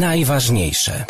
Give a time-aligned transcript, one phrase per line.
[0.00, 1.04] Najważniejsze.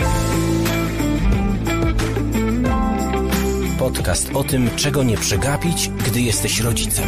[3.79, 7.07] Podcast o tym, czego nie przegapić, gdy jesteś rodzicem.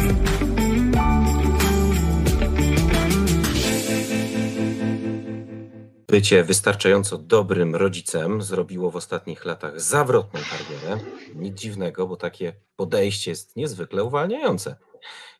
[6.07, 11.03] Bycie wystarczająco dobrym rodzicem zrobiło w ostatnich latach zawrotną karierę.
[11.35, 14.75] Nic dziwnego, bo takie podejście jest niezwykle uwalniające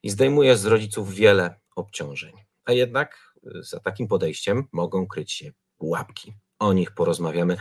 [0.03, 2.33] i zdejmuje z rodziców wiele obciążeń.
[2.65, 5.51] A jednak za takim podejściem mogą kryć się
[5.83, 6.33] pułapki.
[6.59, 7.57] O nich porozmawiamy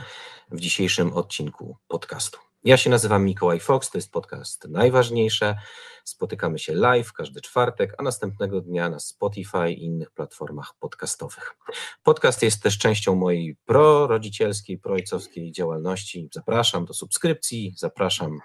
[0.50, 2.38] w dzisiejszym odcinku podcastu.
[2.64, 5.58] Ja się nazywam Mikołaj Fox, to jest podcast Najważniejsze.
[6.05, 11.56] Spotykamy się live każdy czwartek, a następnego dnia na Spotify i innych platformach podcastowych.
[12.02, 16.29] Podcast jest też częścią mojej prorodzicielskiej, proojcowskiej działalności.
[16.33, 18.38] Zapraszam do subskrypcji, zapraszam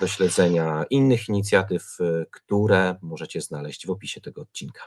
[0.00, 1.98] do śledzenia innych inicjatyw,
[2.30, 4.82] które możecie znaleźć w opisie tego odcinka.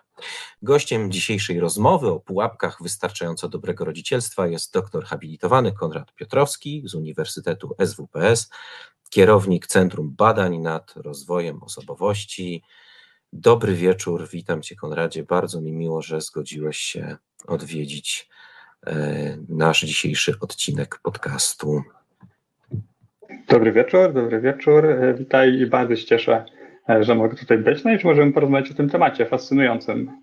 [0.61, 7.75] Gościem dzisiejszej rozmowy o pułapkach wystarczająco dobrego rodzicielstwa jest doktor habilitowany Konrad Piotrowski z Uniwersytetu
[7.85, 8.49] SWPS,
[9.11, 12.63] kierownik Centrum Badań nad Rozwojem Osobowości.
[13.33, 15.23] Dobry wieczór, witam Cię Konradzie.
[15.23, 17.17] Bardzo mi miło, że zgodziłeś się
[17.47, 18.29] odwiedzić
[18.87, 18.93] e,
[19.49, 21.83] nasz dzisiejszy odcinek podcastu.
[23.47, 24.85] Dobry wieczór, dobry wieczór.
[24.85, 26.45] E, witaj i bardzo się cieszę,
[26.89, 27.83] e, że mogę tutaj być.
[27.83, 30.21] No i że możemy porozmawiać o tym temacie fascynującym.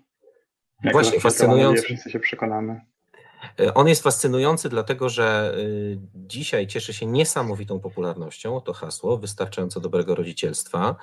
[0.83, 1.83] Jak Właśnie, fascynującym.
[1.83, 2.81] Wszyscy się przekonamy.
[3.59, 9.79] E, on jest fascynujący, dlatego że y, dzisiaj cieszy się niesamowitą popularnością, to hasło, wystarczająco
[9.79, 10.95] dobrego rodzicielstwa.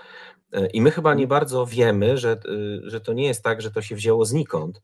[0.53, 3.70] E, I my chyba nie bardzo wiemy, że, y, że to nie jest tak, że
[3.70, 4.83] to się wzięło znikąd.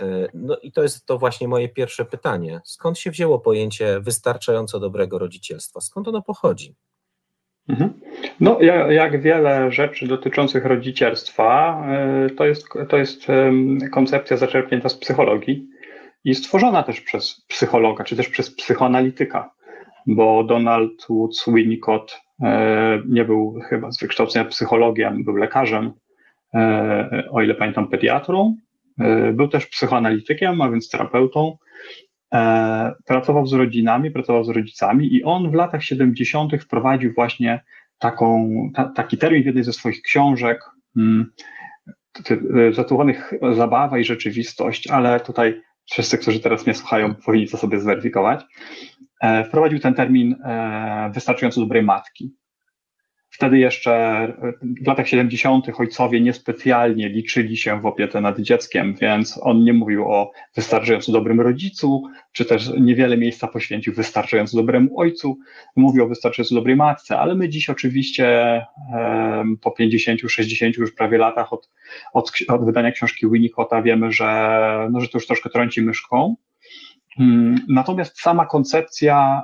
[0.00, 2.60] E, no i to jest to właśnie moje pierwsze pytanie.
[2.64, 5.80] Skąd się wzięło pojęcie wystarczająco dobrego rodzicielstwa?
[5.80, 6.74] Skąd ono pochodzi?
[7.68, 8.00] Mhm.
[8.40, 11.82] No, jak wiele rzeczy dotyczących rodzicielstwa,
[12.36, 13.26] to jest, to jest
[13.92, 15.69] koncepcja zaczerpnięta z psychologii
[16.24, 19.50] i stworzona też przez psychologa, czy też przez psychoanalityka,
[20.06, 25.92] bo Donald Woods Winnicott e, nie był chyba z wykształcenia psychologiem, był lekarzem,
[26.54, 28.56] e, o ile pamiętam pediatrą,
[29.00, 31.56] e, był też psychoanalitykiem, a więc terapeutą,
[33.06, 36.62] pracował z rodzinami, pracował z rodzicami i on w latach 70.
[36.62, 37.60] wprowadził właśnie
[37.98, 40.60] taką, ta, taki termin w jednej ze swoich książek,
[40.94, 41.32] hmm,
[42.72, 48.44] zatytułowanych Zabawa i rzeczywistość, ale tutaj wszyscy, którzy teraz mnie słuchają, powinni to sobie zweryfikować,
[49.20, 52.34] e, wprowadził ten termin e, wystarczająco dobrej matki.
[53.30, 54.52] Wtedy jeszcze e,
[54.82, 55.66] w latach 70.
[55.78, 61.40] ojcowie niespecjalnie liczyli się w opiece nad dzieckiem, więc on nie mówił o wystarczająco dobrym
[61.40, 62.02] rodzicu,
[62.32, 65.38] czy też niewiele miejsca poświęcił wystarczająco dobremu ojcu,
[65.76, 68.60] mówił o wystarczająco dobrej matce, ale my dziś oczywiście
[69.60, 71.70] po 50, 60 już prawie latach od,
[72.12, 76.36] od, od wydania książki Winnicotta wiemy, że, no, że to już troszkę trąci myszką.
[77.16, 79.42] Hmm, natomiast sama koncepcja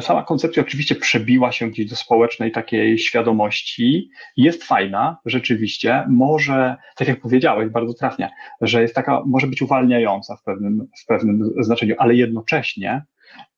[0.00, 4.10] sama koncepcja oczywiście przebiła się gdzieś do społecznej takiej świadomości.
[4.36, 10.36] Jest fajna, rzeczywiście, może, tak jak powiedziałeś, bardzo trafnie, że jest taka, może być uwalniająca
[10.36, 13.04] w pewnym, w pewnym znaczeniu, ale jednocześnie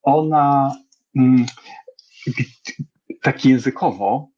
[0.03, 0.73] ona
[1.17, 1.47] mm,
[3.23, 4.29] tak językowo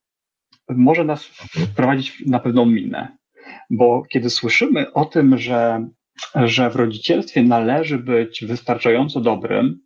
[0.69, 1.25] może nas
[1.72, 3.16] wprowadzić na pewną minę.
[3.70, 5.88] Bo kiedy słyszymy o tym, że,
[6.34, 9.81] że w rodzicielstwie należy być wystarczająco dobrym,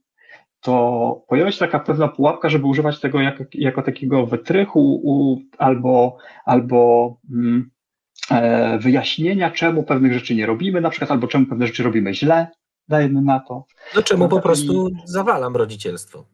[0.64, 6.16] to pojawia się taka pewna pułapka, żeby używać tego jako, jako takiego wytrychu u, albo,
[6.44, 7.70] albo mm,
[8.30, 12.46] e, wyjaśnienia, czemu pewnych rzeczy nie robimy, na przykład, albo czemu pewne rzeczy robimy źle,
[12.88, 13.64] dajemy na to.
[13.96, 16.24] No czemu po prostu zawalam rodzicielstwo?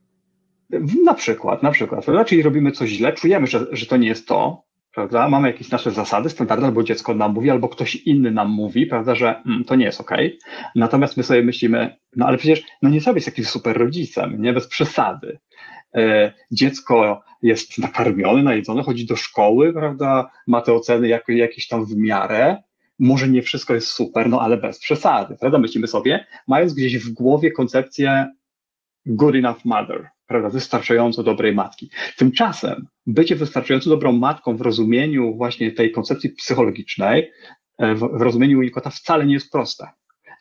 [1.04, 2.06] Na przykład, na przykład.
[2.26, 4.62] Czyli robimy coś źle, czujemy, że, że to nie jest to,
[4.94, 5.28] prawda?
[5.28, 9.14] Mamy jakieś nasze zasady, standardy, albo dziecko nam mówi, albo ktoś inny nam mówi, prawda,
[9.14, 10.10] że mm, to nie jest ok.
[10.74, 14.52] Natomiast my sobie myślimy, no ale przecież no nie sobie jest jakimś super rodzicem, nie
[14.52, 15.38] bez przesady.
[15.94, 21.84] E, dziecko jest nakarmione, najedzone, chodzi do szkoły, prawda, ma te oceny jak, jakieś tam
[21.86, 22.62] w miarę,
[22.98, 25.58] może nie wszystko jest super, no ale bez przesady, prawda?
[25.58, 28.26] Myślimy sobie, mając gdzieś w głowie koncepcję
[29.06, 31.90] good enough mother, prawda, wystarczająco dobrej matki.
[32.16, 37.32] Tymczasem bycie wystarczająco dobrą matką w rozumieniu właśnie tej koncepcji psychologicznej,
[37.78, 39.88] e, w, w rozumieniu Winnicota wcale nie jest proste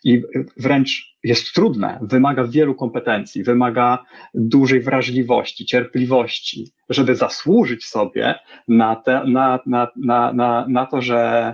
[0.03, 0.23] i
[0.57, 8.35] wręcz jest trudne, wymaga wielu kompetencji, wymaga dużej wrażliwości, cierpliwości, żeby zasłużyć sobie
[8.67, 11.53] na, te, na, na, na, na, na to, że,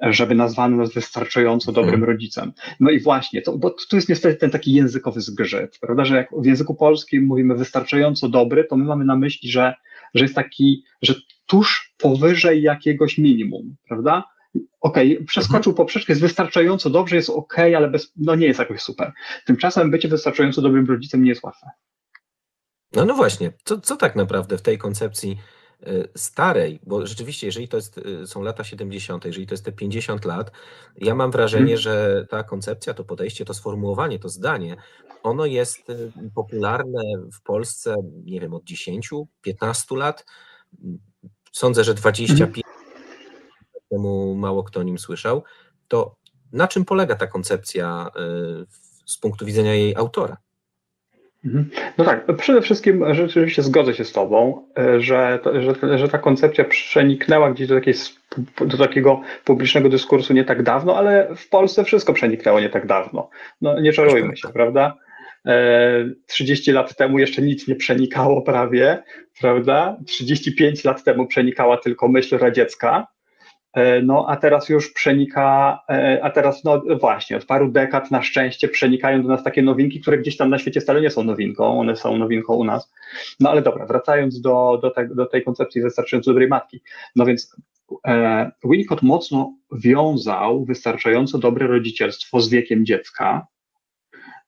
[0.00, 2.12] żeby nazwano nas wystarczająco dobrym mhm.
[2.12, 2.52] rodzicem.
[2.80, 6.28] No i właśnie, to, bo tu jest niestety ten taki językowy zgrzyt, prawda, że jak
[6.38, 9.74] w języku polskim mówimy wystarczająco dobry, to my mamy na myśli, że,
[10.14, 11.14] że jest taki, że
[11.46, 14.24] tuż powyżej jakiegoś minimum, prawda?
[14.80, 15.76] Okej, okay, przeskoczył mhm.
[15.76, 19.12] poprzeczkę, jest wystarczająco dobrze, jest ok, ale bez, no nie jest jakoś super.
[19.46, 21.70] Tymczasem bycie wystarczająco dobrym rodzicem nie jest łatwe.
[22.92, 25.38] No, no właśnie, co, co tak naprawdę w tej koncepcji
[25.86, 29.72] y, starej, bo rzeczywiście, jeżeli to jest, y, są lata 70., jeżeli to jest te
[29.72, 30.50] 50 lat,
[30.96, 31.80] ja mam wrażenie, hmm.
[31.80, 34.76] że ta koncepcja, to podejście, to sformułowanie, to zdanie,
[35.22, 37.94] ono jest y, popularne w Polsce,
[38.24, 39.10] nie wiem, od 10,
[39.42, 40.24] 15 lat.
[41.52, 42.65] Sądzę, że 25 hmm.
[43.90, 45.44] Temu mało kto o nim słyszał.
[45.88, 46.16] To
[46.52, 48.08] na czym polega ta koncepcja
[49.06, 50.36] z punktu widzenia jej autora?
[51.44, 51.70] Mhm.
[51.98, 56.64] No tak, przede wszystkim rzeczywiście zgodzę się z Tobą, e, że, że, że ta koncepcja
[56.64, 57.94] przeniknęła gdzieś do, takiej,
[58.66, 63.30] do takiego publicznego dyskursu nie tak dawno, ale w Polsce wszystko przeniknęło nie tak dawno.
[63.60, 64.94] No nie czarujmy się, prawda?
[66.26, 69.02] 30 e, lat temu jeszcze nic nie przenikało prawie,
[69.40, 69.96] prawda?
[70.06, 73.15] 35 lat temu przenikała tylko myśl radziecka, E,
[74.02, 78.68] no a teraz już przenika, e, a teraz no właśnie, od paru dekad na szczęście
[78.68, 81.96] przenikają do nas takie nowinki, które gdzieś tam na świecie stale nie są nowinką, one
[81.96, 82.92] są nowinką u nas.
[83.40, 86.80] No ale dobra, wracając do, do, te, do tej koncepcji wystarczająco dobrej matki.
[87.16, 87.56] No więc
[88.06, 93.46] e, Winnicott mocno wiązał wystarczająco dobre rodzicielstwo z wiekiem dziecka,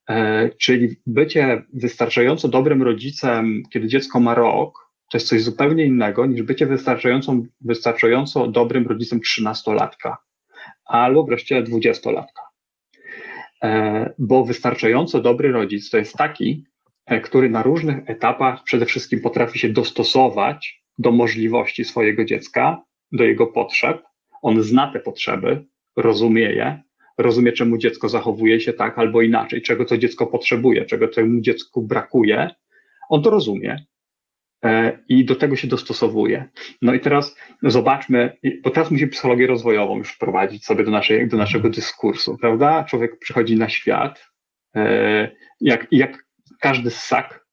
[0.09, 6.27] e, czyli bycie wystarczająco dobrym rodzicem, kiedy dziecko ma rok, to jest coś zupełnie innego
[6.27, 10.19] niż bycie wystarczająco, wystarczająco dobrym rodzicem trzynastolatka
[10.85, 12.43] albo wreszcie dwudziestolatka.
[13.63, 16.65] E, bo wystarczająco dobry rodzic to jest taki,
[17.07, 22.83] e, który na różnych etapach przede wszystkim potrafi się dostosować do możliwości swojego dziecka,
[23.13, 24.03] do jego potrzeb.
[24.43, 25.65] On zna te potrzeby,
[25.97, 26.83] rozumie je,
[27.19, 31.83] rozumie, czemu dziecko zachowuje się tak albo inaczej, czego to dziecko potrzebuje, czego temu dziecku
[31.83, 32.51] brakuje.
[33.09, 33.85] On to rozumie,
[35.09, 36.49] i do tego się dostosowuje.
[36.83, 41.37] No i teraz zobaczmy, bo teraz musimy psychologię rozwojową już wprowadzić sobie do, naszej, do
[41.37, 42.85] naszego dyskursu, prawda?
[42.85, 44.31] Człowiek przychodzi na świat,
[44.77, 46.27] e, jak, jak
[46.61, 47.47] każdy ssak,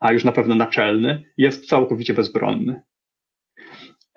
[0.00, 2.82] a już na pewno naczelny, jest całkowicie bezbronny.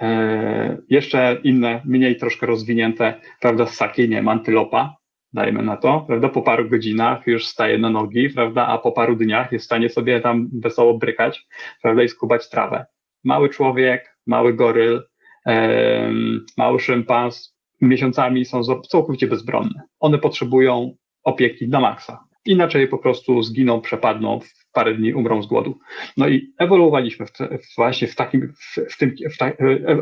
[0.01, 4.97] E, jeszcze inne, mniej troszkę rozwinięte, prawda, ssaki, nie, antylopa,
[5.33, 9.15] dajmy na to, prawda, po paru godzinach już staje na nogi, prawda, a po paru
[9.15, 11.47] dniach jest w stanie sobie tam wesoło brykać,
[11.81, 12.85] prawda, i skubać trawę.
[13.23, 15.03] Mały człowiek, mały goryl,
[15.47, 16.11] e,
[16.57, 19.81] mały szympans miesiącami są całkowicie bezbronne.
[19.99, 22.26] One potrzebują opieki na maksa.
[22.47, 25.79] Inaczej po prostu zginą, przepadną, w parę dni umrą z głodu.
[26.17, 29.53] No i ewoluowaliśmy w te, właśnie w takim, w, w tym, w ta, e,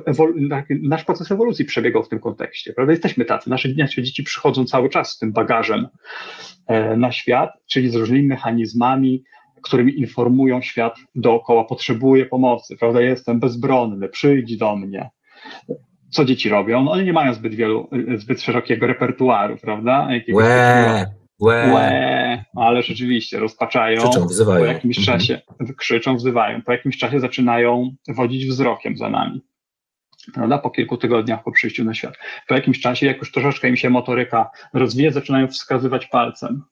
[0.05, 0.33] ewolu,
[0.69, 2.93] nasz proces ewolucji przebiegał w tym kontekście, prawda?
[2.93, 5.87] Jesteśmy tacy, nasze, nasze dzieci przychodzą cały czas z tym bagażem
[6.67, 9.23] e, na świat, czyli z różnymi mechanizmami,
[9.63, 13.01] którymi informują świat dookoła, potrzebuję pomocy, prawda?
[13.01, 15.09] Jestem bezbronny, przyjdź do mnie.
[16.09, 16.83] Co dzieci robią?
[16.83, 20.07] No one nie mają zbyt wielu, zbyt szerokiego repertuaru, prawda?
[20.13, 20.43] Jakiegoś
[21.39, 21.71] Łe.
[21.73, 22.45] Łe.
[22.55, 24.01] Ale rzeczywiście rozpaczają.
[24.01, 24.59] Krzyczą, wzywają.
[24.59, 25.19] Po jakimś mhm.
[25.19, 25.41] czasie
[25.77, 26.61] krzyczą, wzywają.
[26.61, 29.41] Po jakimś czasie zaczynają wodzić wzrokiem za nami.
[30.33, 30.57] Prawda?
[30.57, 32.13] Po kilku tygodniach po przyjściu na świat.
[32.47, 36.63] Po jakimś czasie, jak już troszeczkę im się motoryka rozwija, zaczynają wskazywać palcem.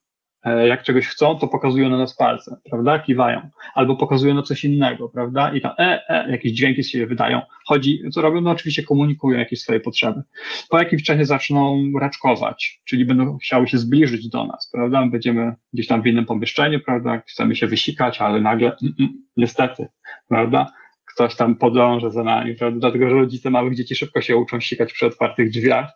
[0.43, 2.99] E, jak czegoś chcą, to pokazują na nas palce, prawda?
[2.99, 3.49] Kiwają.
[3.75, 5.53] Albo pokazują na coś innego, prawda?
[5.53, 7.41] I tam e, e, jakieś dźwięki z siebie wydają.
[7.65, 8.41] Chodzi, co robią?
[8.41, 10.21] No oczywiście komunikują jakieś swoje potrzeby.
[10.69, 15.07] Po jakimś czasie zaczną raczkować, czyli będą chciały się zbliżyć do nas, prawda?
[15.07, 17.21] Będziemy gdzieś tam w innym pomieszczeniu, prawda?
[17.27, 19.87] Chcemy się wysikać, ale nagle, mm, mm, niestety,
[20.27, 20.71] prawda?
[21.13, 22.79] Ktoś tam podąża za nami, prawda?
[22.79, 25.91] Dlatego, że rodzice małych dzieci szybko się uczą sikać przy otwartych drzwiach,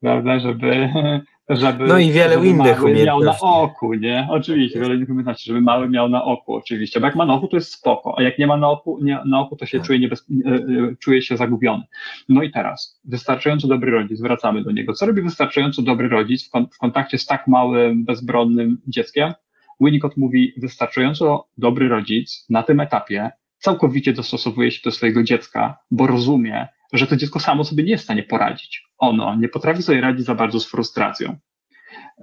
[0.00, 0.38] prawda?
[0.38, 0.88] Żeby
[1.48, 4.28] żeby, no i wiele żeby innych mały miał na oku, nie?
[4.30, 7.00] Oczywiście, wiele innych umiejętności, żeby mały miał na oku, oczywiście.
[7.00, 9.20] Bo jak ma na oku, to jest spoko, a jak nie ma na oku, nie,
[9.26, 9.86] na oku to się tak.
[9.86, 10.26] czuje, niebez...
[10.46, 10.60] E, e,
[11.00, 11.82] czuje się zagubiony.
[12.28, 14.92] No i teraz, wystarczająco dobry rodzic, wracamy do niego.
[14.92, 19.32] Co robi wystarczająco dobry rodzic w, kon w kontakcie z tak małym, bezbronnym dzieckiem?
[19.80, 23.30] Winnicott mówi, wystarczająco dobry rodzic na tym etapie
[23.64, 28.02] całkowicie dostosowuje się do swojego dziecka, bo rozumie, że to dziecko samo sobie nie jest
[28.02, 28.84] w stanie poradzić.
[28.98, 31.36] Ono nie potrafi sobie radzić za bardzo z frustracją.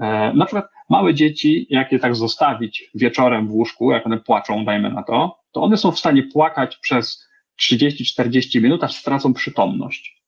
[0.01, 4.65] E, na przykład małe dzieci, jak je tak zostawić wieczorem w łóżku, jak one płaczą,
[4.65, 7.27] dajmy na to, to one są w stanie płakać przez
[7.61, 10.21] 30-40 minut, aż stracą przytomność.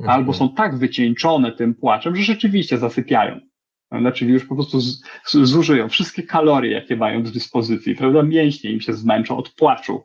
[0.00, 0.18] Mhm.
[0.18, 3.40] Albo są tak wycieńczone tym płaczem, że rzeczywiście zasypiają.
[3.88, 4.12] Prawda?
[4.12, 8.22] Czyli już po prostu z, z, zużyją wszystkie kalorie, jakie mają do dyspozycji, prawda?
[8.22, 10.02] Mięśnie im się zmęczą od płaczu.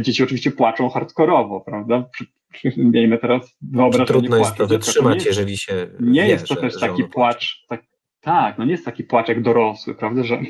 [0.00, 2.04] Dzieci oczywiście płaczą hardkorowo, prawda?
[2.76, 6.80] Miejmy teraz wyobrażenie Trudno jest to wytrzymać, jeżeli się Nie wie, jest to że, też
[6.80, 7.82] taki płacz, tak,
[8.20, 10.40] tak, no nie jest taki płacz jak dorosły, prawda, że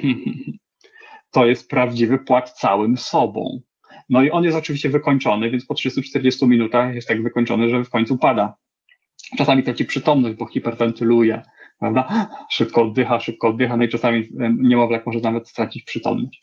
[1.35, 3.61] to jest prawdziwy płacz całym sobą.
[4.09, 7.91] No i on jest oczywiście wykończony, więc po 30-40 minutach jest tak wykończony, że w
[7.91, 8.57] końcu pada.
[9.39, 11.43] czasami traci przytomność, bo hiperwentyluje,
[11.79, 12.29] prawda?
[12.51, 16.43] Szybko oddycha, szybko oddycha, no i czasami niemowlak może nawet stracić przytomność.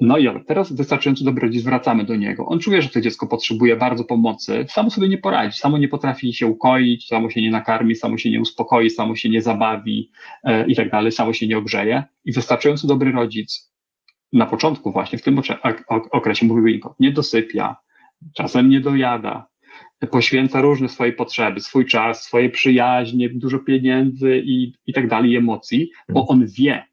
[0.00, 2.46] No i teraz wystarczająco dobry rodzic, wracamy do niego.
[2.46, 6.32] On czuje, że to dziecko potrzebuje bardzo pomocy, samo sobie nie poradzi, samo nie potrafi
[6.32, 10.10] się ukoić, samo się nie nakarmi, samo się nie uspokoi, samo się nie zabawi
[10.44, 12.02] e, i tak dalej, samo się nie ogrzeje.
[12.24, 13.72] I wystarczająco dobry rodzic
[14.32, 15.40] na początku właśnie, w tym
[16.10, 17.76] okresie, mówił nie dosypia,
[18.34, 19.46] czasem nie dojada,
[20.06, 25.90] poświęca różne swoje potrzeby, swój czas, swoje przyjaźnie, dużo pieniędzy i, i tak dalej, emocji,
[26.08, 26.84] bo on wie,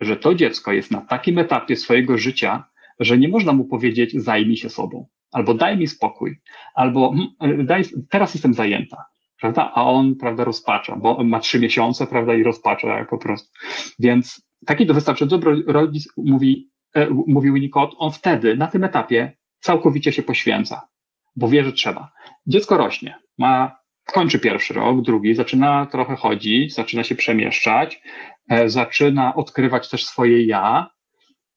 [0.00, 2.64] że to dziecko jest na takim etapie swojego życia,
[3.00, 6.40] że nie można mu powiedzieć zajmij się sobą, albo daj mi spokój,
[6.74, 9.04] albo hmm, daj, teraz jestem zajęta,
[9.40, 9.72] prawda?
[9.74, 13.50] A on, prawda, rozpacza, bo ma trzy miesiące, prawda, i rozpacza po prostu.
[13.98, 20.12] Więc taki to wystarczająco rodzic mówi, e, mówił Winnicott, on wtedy, na tym etapie, całkowicie
[20.12, 20.88] się poświęca,
[21.36, 22.12] bo wie, że trzeba.
[22.46, 23.80] Dziecko rośnie, ma,
[24.12, 28.02] kończy pierwszy rok, drugi, zaczyna trochę chodzić, zaczyna się przemieszczać,
[28.48, 30.90] e, zaczyna odkrywać też swoje ja.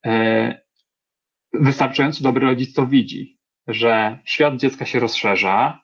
[0.06, 0.63] E,
[1.54, 3.38] wystarczająco dobry rodzic to widzi,
[3.68, 5.82] że świat dziecka się rozszerza.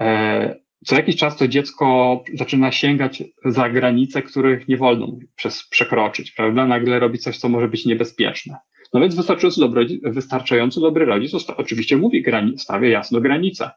[0.00, 6.32] E, co jakiś czas to dziecko zaczyna sięgać za granice, których nie wolno przez, przekroczyć,
[6.32, 6.66] prawda?
[6.66, 8.56] Nagle robi coś, co może być niebezpieczne.
[8.92, 12.24] No więc wystarczająco dobry, wystarczająco dobry rodzic oczywiście mówi,
[12.56, 13.70] stawia jasno granice.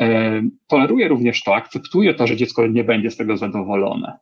[0.00, 4.18] E, toleruje również to, akceptuje to, że dziecko nie będzie z tego zadowolone,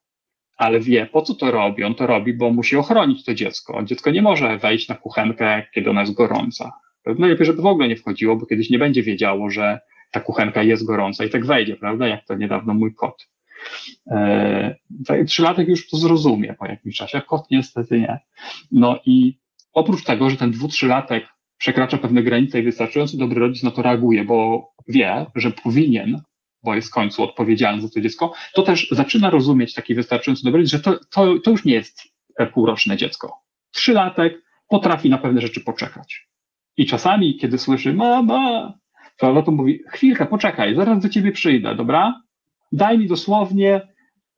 [0.57, 1.85] ale wie, po co to robi.
[1.85, 3.83] On to robi, bo musi ochronić to dziecko.
[3.83, 6.73] Dziecko nie może wejść na kuchenkę, kiedy ona jest gorąca.
[7.19, 9.81] Najlepiej, żeby w ogóle nie wchodziło, bo kiedyś nie będzie wiedziało, że
[10.13, 12.09] ta kuchenka jest gorąca i tak wejdzie, prawda?
[12.09, 13.29] Jak to niedawno mój kot.
[14.07, 14.75] Eee,
[15.27, 18.21] trzylatek już to zrozumie po jakimś czasie, kot niestety nie.
[18.73, 19.39] No i
[19.73, 21.27] oprócz tego, że ten dwu, trzylatek
[21.59, 26.23] przekracza pewne granice i wystarczająco dobry rodzic na to reaguje, bo wie, że powinien,
[26.63, 30.59] bo jest w końcu odpowiedzialny za to dziecko, to też zaczyna rozumieć taki wystarczająco dobry
[30.59, 32.03] rodzic, że to, to, to już nie jest
[32.53, 33.41] półroczne dziecko.
[33.71, 36.29] Trzylatek potrafi na pewne rzeczy poczekać.
[36.77, 38.75] I czasami, kiedy słyszy mama,
[39.17, 42.23] to, to mówi, chwilkę, poczekaj, zaraz do ciebie przyjdę, dobra?
[42.73, 43.81] Daj mi dosłownie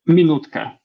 [0.06, 0.77] minutkę.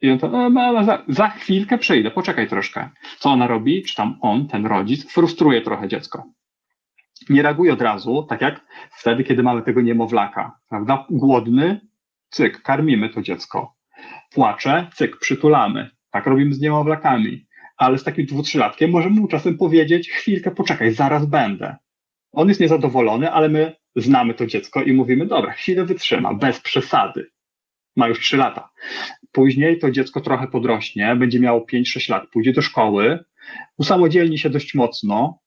[0.00, 2.88] I on to, no, no, no, za, za chwilkę przyjdę, poczekaj troszkę.
[3.18, 3.82] Co ona robi?
[3.82, 6.24] Czy tam on, ten rodzic, frustruje trochę dziecko.
[7.28, 11.06] Nie reaguje od razu, tak jak wtedy, kiedy mamy tego niemowlaka, prawda?
[11.10, 11.80] Głodny,
[12.30, 13.74] cyk, karmimy to dziecko.
[14.30, 15.90] Płacze, cyk, przytulamy.
[16.10, 17.46] Tak robimy z niemowlakami.
[17.76, 21.76] Ale z takim dwu, trzylatkiem możemy mu czasem powiedzieć, chwilkę, poczekaj, zaraz będę.
[22.32, 27.30] On jest niezadowolony, ale my znamy to dziecko i mówimy, dobra, chwilę wytrzyma, bez przesady.
[27.96, 28.70] Ma już trzy lata.
[29.32, 33.24] Później to dziecko trochę podrośnie, będzie miało 5-6 lat, pójdzie do szkoły,
[33.76, 35.38] usamodzielni się dość mocno,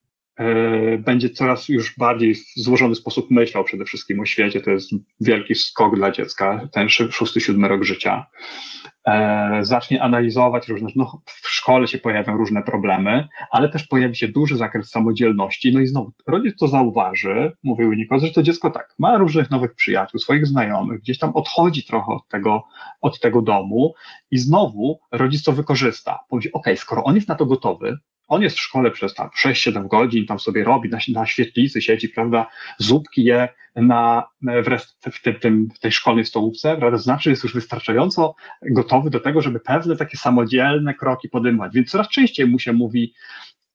[0.99, 4.61] będzie coraz już bardziej w złożony sposób myślał przede wszystkim o świecie.
[4.61, 4.89] To jest
[5.21, 8.25] wielki skok dla dziecka, ten szósty, siódmy rok życia.
[9.07, 14.27] E, zacznie analizować różne, no w szkole się pojawią różne problemy, ale też pojawi się
[14.27, 15.73] duży zakres samodzielności.
[15.73, 19.75] No i znowu, rodzic to zauważy, mówił Nikos, że to dziecko tak, ma różnych nowych
[19.75, 22.63] przyjaciół, swoich znajomych, gdzieś tam odchodzi trochę od tego,
[23.01, 23.93] od tego domu
[24.31, 26.19] i znowu rodzic to wykorzysta.
[26.29, 27.97] Powie, ok, skoro on jest na to gotowy,
[28.33, 32.09] on jest w szkole przez tam 6-7 godzin, tam sobie robi, na, na świetlicy siedzi,
[32.09, 32.47] prawda,
[32.77, 37.53] zupki je na, w, w, tym, tym, w tej szkolnej stołówce, prawda, znaczy jest już
[37.53, 41.73] wystarczająco gotowy do tego, żeby pewne takie samodzielne kroki podejmować.
[41.73, 43.13] Więc coraz częściej mu się mówi,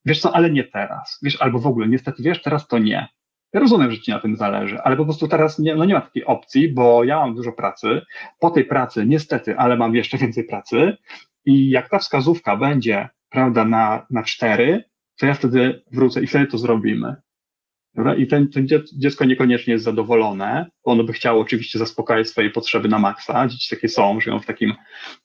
[0.05, 3.09] wiesz co, ale nie teraz, wiesz, albo w ogóle, niestety, wiesz, teraz to nie.
[3.53, 6.01] Ja rozumiem, że ci na tym zależy, ale po prostu teraz nie, no nie ma
[6.01, 8.03] takiej opcji, bo ja mam dużo pracy.
[8.41, 10.97] Po tej pracy, niestety, ale mam jeszcze więcej pracy.
[11.45, 14.85] I jak ta wskazówka będzie prawda, na, na cztery,
[15.19, 17.17] to ja wtedy wrócę i wtedy to zrobimy.
[17.99, 18.15] Dobra?
[18.15, 22.89] I ten, ten dziecko niekoniecznie jest zadowolone, bo ono by chciało oczywiście zaspokajać swoje potrzeby
[22.89, 23.47] na maksa.
[23.49, 24.75] Dzieci takie są, żyją w takim,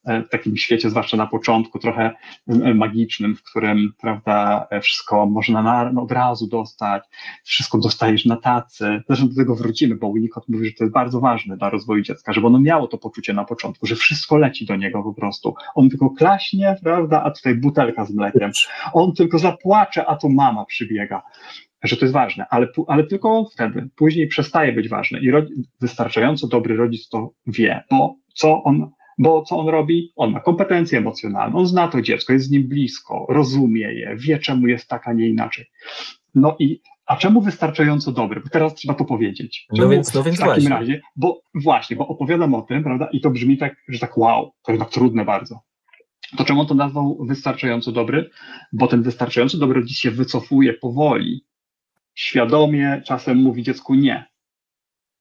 [0.06, 2.12] e, w takim świecie, zwłaszcza na początku, trochę
[2.48, 7.04] e, magicznym, w którym prawda, e, wszystko można na, no, od razu dostać,
[7.44, 9.02] wszystko dostajesz na tacy.
[9.08, 12.34] Zresztą do tego wrócimy, bo Winnicott mówi, że to jest bardzo ważne dla rozwoju dziecka,
[12.34, 15.56] żeby ono miało to poczucie na początku, że wszystko leci do niego po prostu.
[15.76, 18.52] On tylko klaśnie, prawda, a tutaj butelka z mlekiem.
[18.94, 21.22] On tylko zapłacze, a tu mama przybiega
[21.84, 23.90] że to jest ważne, ale, ale tylko wtedy.
[23.96, 25.32] Później przestaje być ważne i
[25.82, 30.12] wystarczająco dobry rodzic to wie, bo co on, bo co on robi?
[30.16, 34.40] On ma kompetencje emocjonalne, on zna to dziecko, jest z nim blisko, rozumie je, wie
[34.40, 35.66] czemu jest tak, a nie inaczej.
[36.36, 38.42] No i a czemu wystarczająco dobry?
[38.42, 39.68] Bo teraz trzeba to powiedzieć.
[39.72, 40.70] No czemu no więc, no więc w takim właśnie.
[40.70, 44.52] razie, bo właśnie, bo opowiadam o tym, prawda, i to brzmi tak, że tak wow,
[44.64, 45.60] to jest tak trudne bardzo.
[46.38, 48.30] To czemu on to nazwał wystarczająco dobry?
[48.74, 51.46] Bo ten wystarczająco dobry rodzic się wycofuje powoli
[52.16, 54.26] świadomie czasem mówi dziecku nie.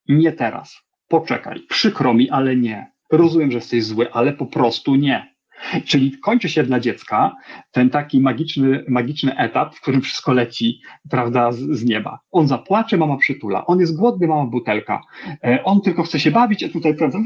[0.08, 0.80] Nie teraz.
[1.08, 2.92] poczekaj, przykro mi, ale nie.
[3.12, 5.32] Rozumiem, że jesteś zły, ale po prostu nie.
[5.84, 7.36] Czyli kończy się dla dziecka
[7.70, 10.80] ten taki magiczny, magiczny etap, w którym wszystko leci,
[11.10, 12.20] prawda, z, z nieba.
[12.30, 13.66] On zapłacze, mama przytula.
[13.66, 15.00] On jest głodny, mama butelka.
[15.44, 17.18] E, on tylko chce się bawić, a tutaj, prawda,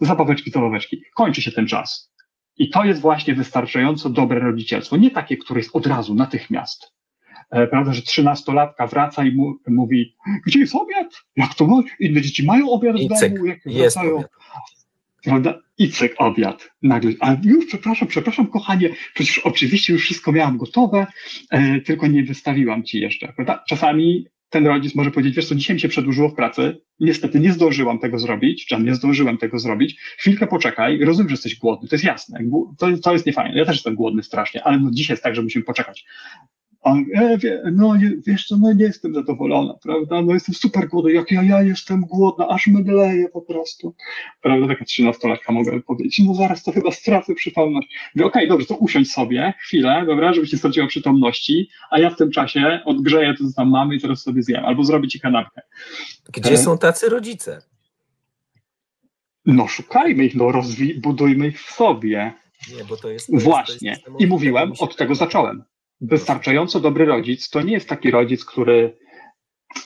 [0.00, 1.02] zabaweczki, zabaweczki.
[1.14, 2.12] Kończy się ten czas.
[2.56, 4.96] I to jest właśnie wystarczająco dobre rodzicielstwo.
[4.96, 6.99] Nie takie, które jest od razu, natychmiast.
[7.50, 10.16] E, prawda, że trzynastolatka wraca i mu, mówi,
[10.46, 11.06] gdzie jest obiad?
[11.36, 11.82] Jak to?
[12.00, 14.16] Inne dzieci mają obiad w domu, jak wracają.
[14.16, 14.30] Obiad
[15.24, 15.58] prawda?
[15.78, 16.70] I cyk, obiad.
[16.82, 21.06] Nagle, a już przepraszam, przepraszam, kochanie, przecież oczywiście już wszystko miałam gotowe,
[21.50, 23.64] e, tylko nie wystawiłam ci jeszcze, prawda?
[23.68, 27.52] Czasami ten rodzic może powiedzieć, wiesz co, dzisiaj mi się przedłużyło w pracy, niestety nie
[27.52, 31.94] zdążyłam tego zrobić, czy nie zdążyłem tego zrobić, chwilkę poczekaj, rozumiem, że jesteś głodny, to
[31.94, 32.38] jest jasne,
[32.78, 35.42] to, to jest niefajne, ja też jestem głodny strasznie, ale no dzisiaj jest tak, że
[35.42, 36.04] musimy poczekać.
[36.84, 37.94] E, wie, no
[38.26, 42.00] wiesz co, no nie jestem zadowolona, prawda, no jestem super głodny, jak ja, ja jestem
[42.00, 43.94] głodna, aż mydleję po prostu,
[44.42, 47.88] prawda, taka trzynastolatka mogę powiedzieć, no zaraz to chyba stracę przytomność.
[48.14, 52.10] Mówię, okej, okay, dobrze, to usiądź sobie chwilę, dobra, żebyś nie straciła przytomności, a ja
[52.10, 55.20] w tym czasie odgrzeję to, co tam mamy i teraz sobie zjem, albo zrobię ci
[55.20, 55.62] kanapkę.
[56.32, 57.62] Gdzie są tacy rodzice?
[59.46, 62.32] No szukajmy ich, no rozwij, budujmy ich w sobie.
[62.76, 63.26] Nie, bo to jest...
[63.26, 63.90] To Właśnie.
[63.90, 65.64] Jest, to jest I mówiłem, od tego zacząłem
[66.00, 68.98] wystarczająco dobry rodzic to nie jest taki rodzic, który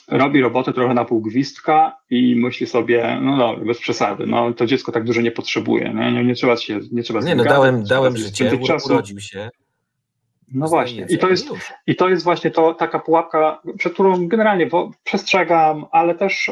[0.09, 4.67] robi robotę trochę na pół gwizdka i myśli sobie, no dobra, bez przesady, no to
[4.67, 7.85] dziecko tak dużo nie potrzebuje, nie, nie, nie trzeba się, nie trzeba Nie, no dałem,
[7.85, 9.51] dałem życie, urodził się.
[10.49, 11.49] No właśnie, i to, jest,
[11.87, 14.69] i to jest właśnie to, taka pułapka, przed którą generalnie
[15.05, 16.51] przestrzegam, ale też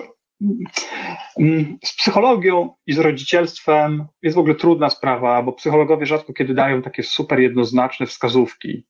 [1.39, 6.55] mm, z psychologią i z rodzicielstwem jest w ogóle trudna sprawa, bo psychologowie rzadko kiedy
[6.55, 8.85] dają takie super jednoznaczne wskazówki.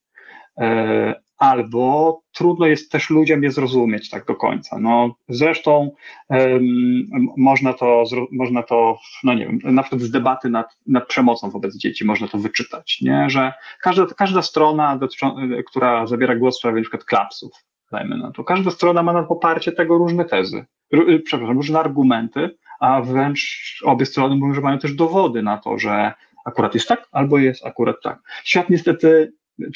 [0.59, 4.79] E, albo trudno jest też ludziom je zrozumieć tak do końca.
[4.79, 5.91] No, zresztą
[6.29, 7.07] um,
[7.37, 11.77] można, to, można to, no nie wiem, na przykład z debaty nad, nad przemocą wobec
[11.77, 13.31] dzieci można to wyczytać, nie?
[13.31, 14.99] że każda, każda strona,
[15.67, 17.53] która zabiera głos w sprawie przykład klapsów,
[17.93, 22.57] dajmy na to, każda strona ma na poparcie tego różne tezy, r, przepraszam, różne argumenty,
[22.81, 26.13] a wręcz obie strony mówią, że mają też dowody na to, że
[26.45, 28.19] akurat jest tak, albo jest akurat tak.
[28.45, 29.33] Świat niestety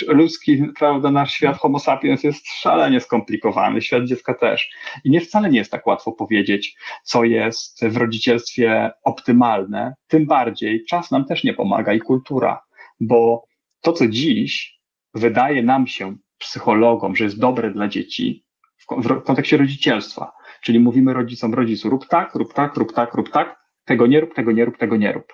[0.08, 4.70] ludzki, prawda, nasz świat homo sapiens jest szalenie skomplikowany, świat dziecka też.
[5.04, 10.84] I nie wcale nie jest tak łatwo powiedzieć, co jest w rodzicielstwie optymalne, tym bardziej
[10.84, 12.62] czas nam też nie pomaga i kultura,
[13.00, 13.44] bo
[13.80, 14.80] to, co dziś
[15.14, 18.44] wydaje nam się, psychologom, że jest dobre dla dzieci
[18.78, 23.60] w, kontekście rodzicielstwa, czyli mówimy rodzicom, rodzicu, rób tak, rób tak, rób tak, rób tak,
[23.84, 25.32] tego nie rób, tego nie rób, tego nie rób.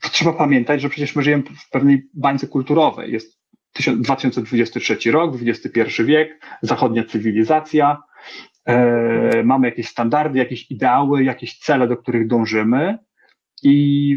[0.00, 3.12] Trzeba pamiętać, że przecież my żyjemy w pewnej bańce kulturowej.
[3.12, 3.38] Jest
[3.96, 8.02] 2023 rok, XXI wiek, zachodnia cywilizacja,
[8.64, 12.98] e, mamy jakieś standardy, jakieś ideały, jakieś cele, do których dążymy
[13.62, 14.16] i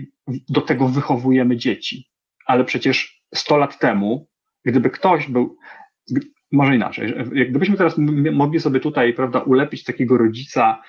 [0.50, 2.10] do tego wychowujemy dzieci.
[2.46, 4.28] Ale przecież 100 lat temu,
[4.66, 5.58] gdyby ktoś był,
[6.52, 7.14] może inaczej,
[7.50, 7.96] gdybyśmy teraz
[8.32, 10.82] mogli sobie tutaj, prawda, ulepić takiego rodzica,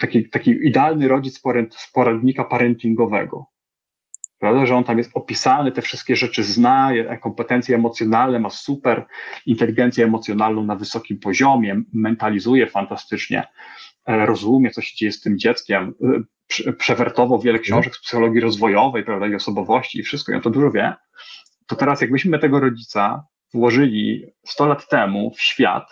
[0.00, 3.46] taki, taki idealny rodzic z poradnika parentingowego,
[4.40, 9.06] prawda, że on tam jest opisany, te wszystkie rzeczy zna, kompetencje emocjonalne, ma super
[9.46, 13.48] inteligencję emocjonalną na wysokim poziomie, mentalizuje fantastycznie,
[14.06, 15.94] e, rozumie, co się dzieje z tym dzieckiem,
[16.68, 17.64] e, przewertował wiele mhm.
[17.64, 20.94] książek z psychologii rozwojowej, prawda, i osobowości i wszystko, i on to dużo wie,
[21.66, 23.24] to teraz jakbyśmy tego rodzica
[23.54, 25.90] włożyli 100 lat temu w świat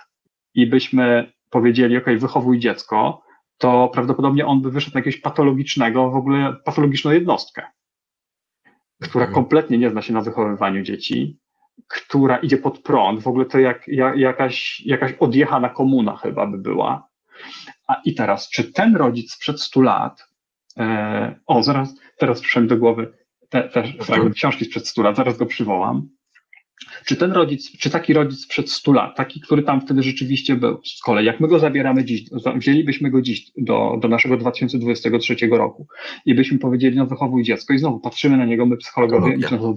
[0.55, 3.23] i byśmy powiedzieli, ok, wychowuj dziecko,
[3.59, 7.63] to prawdopodobnie on by wyszedł na jakiegoś patologicznego, w ogóle patologiczną jednostkę
[9.03, 9.35] która mhm.
[9.35, 11.39] kompletnie nie zna się na wychowywaniu dzieci,
[11.89, 16.59] która idzie pod prąd, w ogóle to jak, jak jakaś, jakaś odjechana komuna chyba by
[16.59, 17.09] była.
[17.87, 20.29] A i teraz, czy ten rodzic sprzed 100 lat,
[20.79, 23.13] e, o, zaraz, teraz przyszedł do głowy
[23.49, 26.09] te, te fragment książki sprzed 100 lat, zaraz go przywołam,
[27.05, 30.81] czy ten rodzic, czy taki rodzic sprzed 100 lat, taki, który tam wtedy rzeczywiście był,
[30.85, 32.25] z kolei, jak my go zabieramy dziś,
[32.57, 35.87] wzięlibyśmy go dziś do, do naszego 2023 roku
[36.27, 39.75] i byśmy powiedzieli, no wychowuj dziecko i znowu patrzymy na niego, my psychologowie i znowu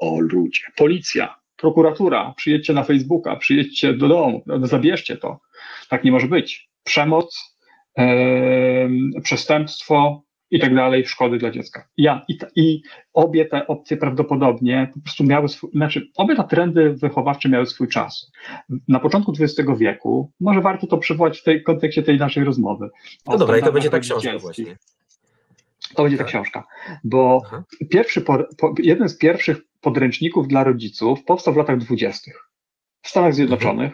[0.00, 5.40] o ludzie, policja, prokuratura, przyjedźcie na Facebooka, przyjedźcie do domu, zabierzcie to.
[5.88, 6.70] Tak nie może być.
[6.84, 7.56] Przemoc,
[7.98, 11.88] yy, przestępstwo, i tak dalej, szkody dla dziecka.
[11.96, 12.82] Ja, i, i
[13.12, 17.88] obie te opcje prawdopodobnie po prostu miały swój, znaczy obie te trendy wychowawcze miały swój
[17.88, 18.32] czas.
[18.88, 22.88] Na początku XX wieku, może warto to przywołać w tej kontekście tej naszej rozmowy.
[23.26, 24.76] No dobra, i to będzie ta książka właśnie.
[25.94, 26.30] To będzie ta tak.
[26.30, 26.66] książka,
[27.04, 27.42] bo
[27.90, 28.38] pierwszy, po,
[28.78, 32.50] jeden z pierwszych podręczników dla rodziców powstał w latach dwudziestych
[33.02, 33.92] w Stanach Zjednoczonych.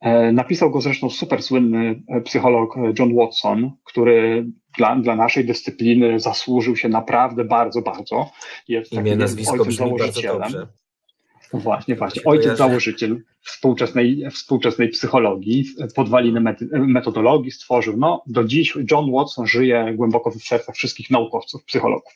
[0.00, 4.46] E, napisał go zresztą super słynny e, psycholog John Watson, który
[4.78, 8.30] dla, dla naszej dyscypliny zasłużył się naprawdę bardzo, bardzo.
[8.68, 10.66] Jest Imię, nazwisko brzmi bardzo dobrze.
[11.52, 12.22] Właśnie, właśnie.
[12.24, 15.64] Ojciec założyciel współczesnej, współczesnej psychologii,
[15.94, 17.96] podwaliny metodologii stworzył.
[17.96, 22.12] No, do dziś John Watson żyje głęboko w sercach wszystkich naukowców, psychologów.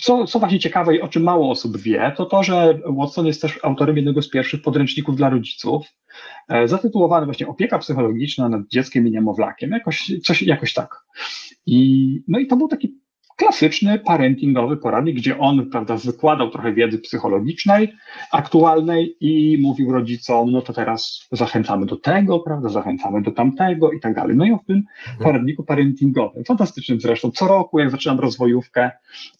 [0.00, 3.42] Co, co właśnie ciekawe i o czym mało osób wie, to to, że Watson jest
[3.42, 5.86] też autorem jednego z pierwszych podręczników dla rodziców,
[6.48, 11.04] e, zatytułowany właśnie Opieka psychologiczna nad dzieckiem i niemowlakiem, jakoś, coś, jakoś tak.
[11.66, 12.99] I, no i to był taki
[13.40, 17.92] klasyczny parentingowy poradnik, gdzie on prawda, wykładał trochę wiedzy psychologicznej,
[18.32, 24.00] aktualnej i mówił rodzicom, no to teraz zachęcamy do tego, prawda, zachęcamy do tamtego i
[24.00, 24.36] tak dalej.
[24.36, 25.18] No i w tym mhm.
[25.18, 28.90] poradniku parentingowym, fantastycznym zresztą, co roku, jak zaczynam rozwojówkę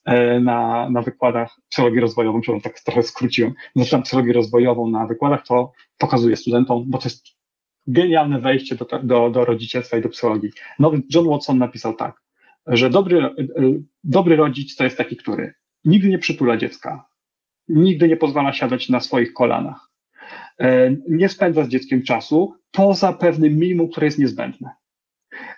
[0.05, 5.47] e, na, na wykładach psychologii rozwojową, przepraszam, tak trochę skróciłem, zaczynam psychologię rozwojową na wykładach,
[5.47, 7.27] to pokazuję studentom, bo to jest
[7.87, 10.51] genialne wejście do, do, do rodzicielstwa i do psychologii.
[10.79, 12.21] No, John Watson napisał tak,
[12.67, 13.31] że dobry,
[14.05, 17.05] dobry rodzic to jest taki, który nigdy nie przytula dziecka,
[17.69, 19.91] nigdy nie pozwala siadać na swoich kolanach,
[20.61, 24.71] e, nie spędza z dzieckiem czasu poza pewnym minimum, które jest niezbędne.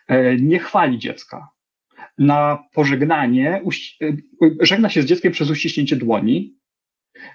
[0.08, 1.48] E, nie chwali dziecka.
[2.18, 3.62] Na pożegnanie
[4.02, 4.12] e,
[4.60, 6.58] żegna się z dzieckiem przez uściśnięcie dłoni,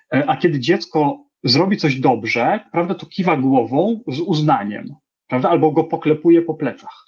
[0.10, 4.96] a kiedy dziecko zrobi coś dobrze, prawda, to kiwa głową z uznaniem,
[5.28, 7.07] prawda, albo go poklepuje po plecach.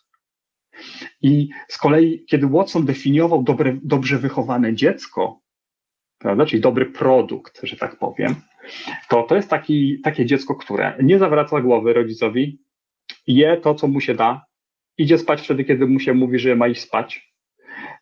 [1.21, 5.41] I z kolei, kiedy Watson definiował dobre, dobrze wychowane dziecko,
[6.17, 8.35] prawda, czyli dobry produkt, że tak powiem,
[9.09, 12.59] to to jest taki, takie dziecko, które nie zawraca głowy rodzicowi,
[13.27, 14.45] je to, co mu się da,
[14.97, 17.33] idzie spać wtedy, kiedy mu się mówi, że ma iść spać,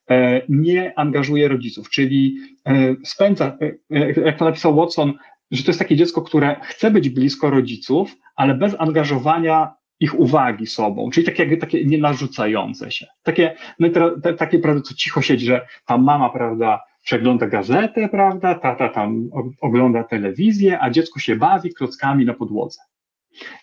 [0.10, 3.58] e, nie angażuje rodziców, czyli e, spędza,
[3.90, 5.14] e, jak to napisał Watson,
[5.52, 10.68] że to jest takie dziecko, które chce być blisko rodziców, ale bez angażowania ich uwagi
[10.68, 13.06] sobą, czyli takie, takie nie narzucające się.
[13.24, 13.88] Takie, no
[14.24, 19.30] te, takie, prawda, co cicho siedzi, że ta mama, prawda, przegląda gazetę, prawda, tata tam
[19.62, 22.80] ogląda telewizję, a dziecko się bawi klockami na podłodze.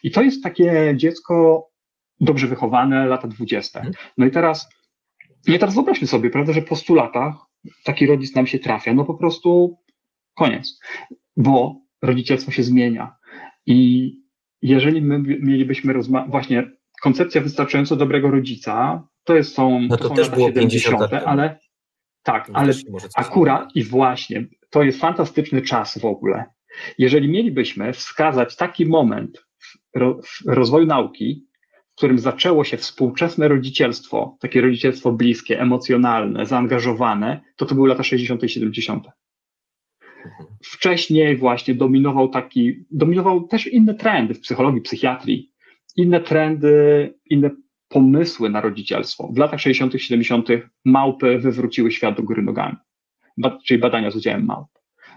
[0.03, 1.67] I to jest takie dziecko
[2.21, 3.79] dobrze wychowane, lata dwudzieste.
[3.79, 3.95] Mhm.
[4.19, 4.69] No i teraz,
[5.49, 7.35] no i teraz wyobraźmy sobie, prawda, że po stu latach
[7.85, 9.79] taki rodzic nam się trafia, no po prostu
[10.35, 10.81] koniec,
[11.37, 13.17] bo rodzicielstwo się zmienia.
[13.67, 14.11] I
[14.65, 16.71] jeżeli my mielibyśmy rozmawiać, właśnie
[17.03, 21.59] koncepcja wystarczająco dobrego rodzica, to jest są, no to, to też było 70, lat ale
[22.23, 22.73] tak, ale
[23.17, 26.45] akurat i właśnie, to jest fantastyczny czas w ogóle.
[26.99, 29.45] Jeżeli mielibyśmy wskazać taki moment
[29.95, 31.47] w rozwoju nauki,
[31.93, 38.03] w którym zaczęło się współczesne rodzicielstwo, takie rodzicielstwo bliskie, emocjonalne, zaangażowane, to to były lata
[38.03, 38.43] 60.
[38.43, 39.07] i 70.
[40.65, 45.53] Wcześniej właśnie dominował taki, dominował też inne trendy w psychologii, psychiatrii,
[45.97, 47.51] inne trendy, inne
[47.89, 49.29] pomysły na rodzicielstwo.
[49.33, 50.49] W latach 60., 70.
[50.85, 52.77] małpy wywróciły świat do góry nogami,
[53.67, 54.69] czyli badania z udziałem małp.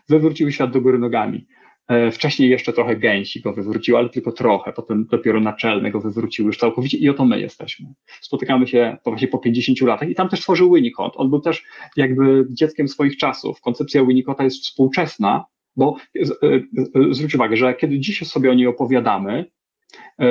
[0.10, 1.48] Wywróciły świat do góry nogami.
[1.88, 4.74] E, wcześniej jeszcze trochę gęsi go wywróciły, ale tylko trochę.
[4.74, 7.86] Potem dopiero naczelne go wywróciły już całkowicie i oto my jesteśmy.
[8.22, 11.14] Spotykamy się po, właśnie po 50 latach i tam też tworzył Winnicott.
[11.16, 11.64] On był też
[11.98, 13.62] jakby dzieckiem swoich czasów.
[13.62, 15.46] Koncepcja Winnicotta jest współczesna,
[15.76, 19.46] bo e, e, zwróć uwagę, że kiedy dziś sobie o niej opowiadamy,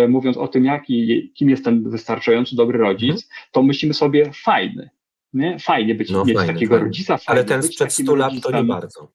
[0.08, 3.28] mówiąc o tym, jaki, kim jest ten wystarczający dobry rodzic, mhm.
[3.52, 4.90] to myślimy sobie fajny.
[5.32, 5.58] Nie?
[5.58, 6.86] Fajnie być, no, mieć fajny, takiego fajny.
[6.86, 7.18] rodzica.
[7.26, 9.08] Ale ten sprzed 100 lat to nie bardzo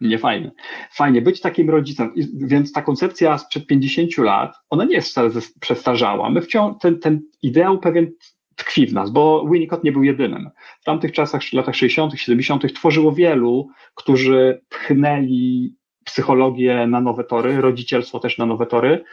[0.00, 0.50] nie fajne.
[0.90, 6.30] Fajnie być takim rodzicem, więc ta koncepcja sprzed 50 lat, ona nie jest wcale przestarzała.
[6.30, 8.12] My wciąż, ten, ten ideał pewien
[8.56, 10.50] tkwi w nas, bo Winnicott nie był jedynym.
[10.80, 18.20] W tamtych czasach, latach 60., 70., tworzyło wielu, którzy pchnęli psychologię na nowe tory, rodzicielstwo
[18.20, 19.04] też na nowe tory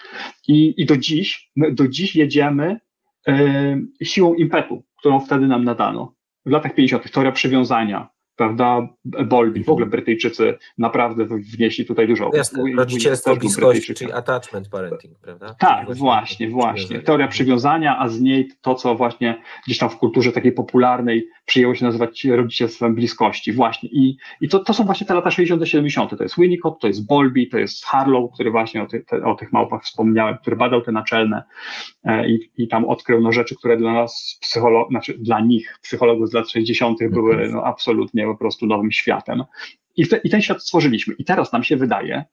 [0.47, 2.79] i, i do dziś, do dziś jedziemy
[3.29, 6.13] y, siłą impetu, którą wtedy nam nadano.
[6.45, 7.11] W latach 50.
[7.11, 12.31] teoria przywiązania, prawda, Bolby, w ogóle Brytyjczycy naprawdę wnieśli tutaj dużo.
[12.33, 15.55] Jasne, rodzicielstwo bliskości, czyli attachment parenting, prawda?
[15.59, 16.49] Tak, właśnie, właśnie.
[16.49, 16.99] właśnie.
[16.99, 21.75] Teoria przywiązania, a z niej to, co właśnie gdzieś tam w kulturze takiej popularnej przyjęło
[21.75, 23.89] się nazywać rodzicielstwem bliskości, właśnie.
[23.89, 27.07] I, i to, to są właśnie te lata 60 70 to jest Winnicott, to jest
[27.07, 30.81] Bolby, to jest Harlow, który właśnie o, ty, te, o tych małpach wspomniałem, który badał
[30.81, 31.43] te naczelne
[32.03, 36.29] e, i, i tam odkrył no, rzeczy, które dla nas, psycholo, znaczy dla nich, psychologów
[36.29, 37.51] z lat 60 były mhm.
[37.51, 39.43] no, absolutnie po prostu nowym światem.
[39.95, 41.13] I, te, I ten świat stworzyliśmy.
[41.13, 42.25] I teraz nam się wydaje,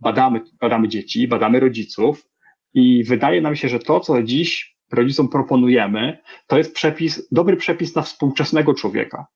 [0.00, 2.28] badamy, badamy dzieci, badamy rodziców,
[2.74, 7.96] i wydaje nam się, że to, co dziś rodzicom proponujemy, to jest przepis, dobry przepis
[7.96, 9.26] na współczesnego człowieka,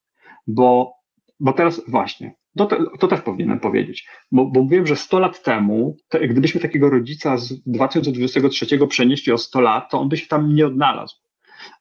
[0.46, 0.96] bo
[1.40, 5.96] bo teraz właśnie, to, to też powinienem powiedzieć, bo, bo wiem, że 100 lat temu,
[6.28, 10.66] gdybyśmy takiego rodzica z 2023 przenieśli o 100 lat, to on by się tam nie
[10.66, 11.16] odnalazł.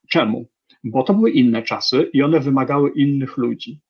[0.10, 0.46] Czemu?
[0.84, 3.82] Bo to były inne czasy i one wymagały innych ludzi.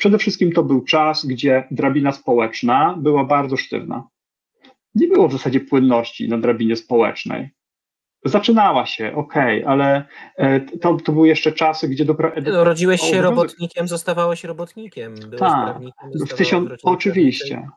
[0.00, 4.08] Przede wszystkim to był czas, gdzie drabina społeczna była bardzo sztywna.
[4.94, 7.50] Nie było w zasadzie płynności na drabinie społecznej.
[8.24, 10.04] Zaczynała się, okej, okay, ale
[10.36, 12.32] e, to, to były jeszcze czasy, gdzie dopiero.
[12.42, 15.14] No, rodziłeś się robotnikiem, zostawałeś robotnikiem.
[15.38, 15.78] tak,
[16.30, 17.68] w tysiąc, oczywiście.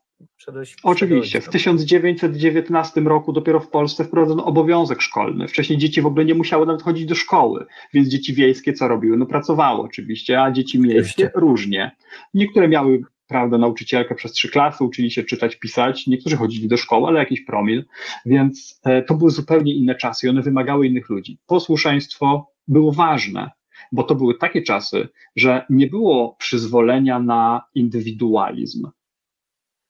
[0.84, 1.42] Oczywiście.
[1.42, 5.48] W 1919 roku dopiero w Polsce wprowadzono obowiązek szkolny.
[5.48, 9.18] Wcześniej dzieci w ogóle nie musiały nawet chodzić do szkoły, więc dzieci wiejskie co robiły?
[9.18, 11.92] No pracowały oczywiście, a dzieci miejskie różnie.
[12.34, 17.08] Niektóre miały prawda, nauczycielkę przez trzy klasy, uczyli się czytać, pisać, niektórzy chodzili do szkoły,
[17.08, 17.86] ale jakiś promil,
[18.26, 21.38] więc e, to były zupełnie inne czasy i one wymagały innych ludzi.
[21.48, 23.52] Posłuszeństwo było ważne,
[23.92, 28.88] bo to były takie czasy, że nie było przyzwolenia na indywidualizm.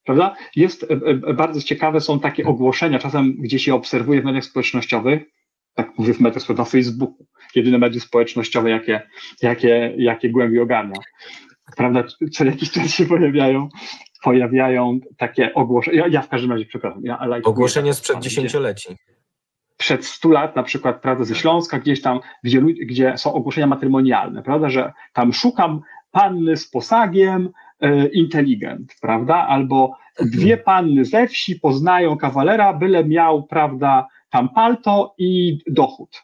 [0.03, 0.35] Prawda?
[0.55, 0.87] Jest e,
[1.27, 5.21] e, bardzo ciekawe, są takie ogłoszenia, czasem gdzie się obserwuje w mediach społecznościowych,
[5.73, 9.01] tak mówię w mediach na Facebooku, jedyne medium społecznościowe, jakie,
[9.41, 10.99] jakie, jakie głębi ogarnia
[11.77, 13.69] prawda, co jakiś czas się pojawiają,
[14.23, 15.97] pojawiają takie ogłoszenia.
[15.97, 17.01] Ja, ja w każdym razie, przepraszam.
[17.03, 18.97] Ja Ogłoszenie sprzed dziesięcioleci.
[19.77, 24.43] Przed stu lat, na przykład, prawda, ze Śląska, gdzieś tam, gdzie, gdzie są ogłoszenia matrymonialne,
[24.43, 27.49] prawda, że tam szukam panny z posagiem,
[28.13, 35.60] inteligent, prawda, albo dwie panny ze wsi poznają kawalera, byle miał, prawda, tam palto i
[35.67, 36.24] dochód.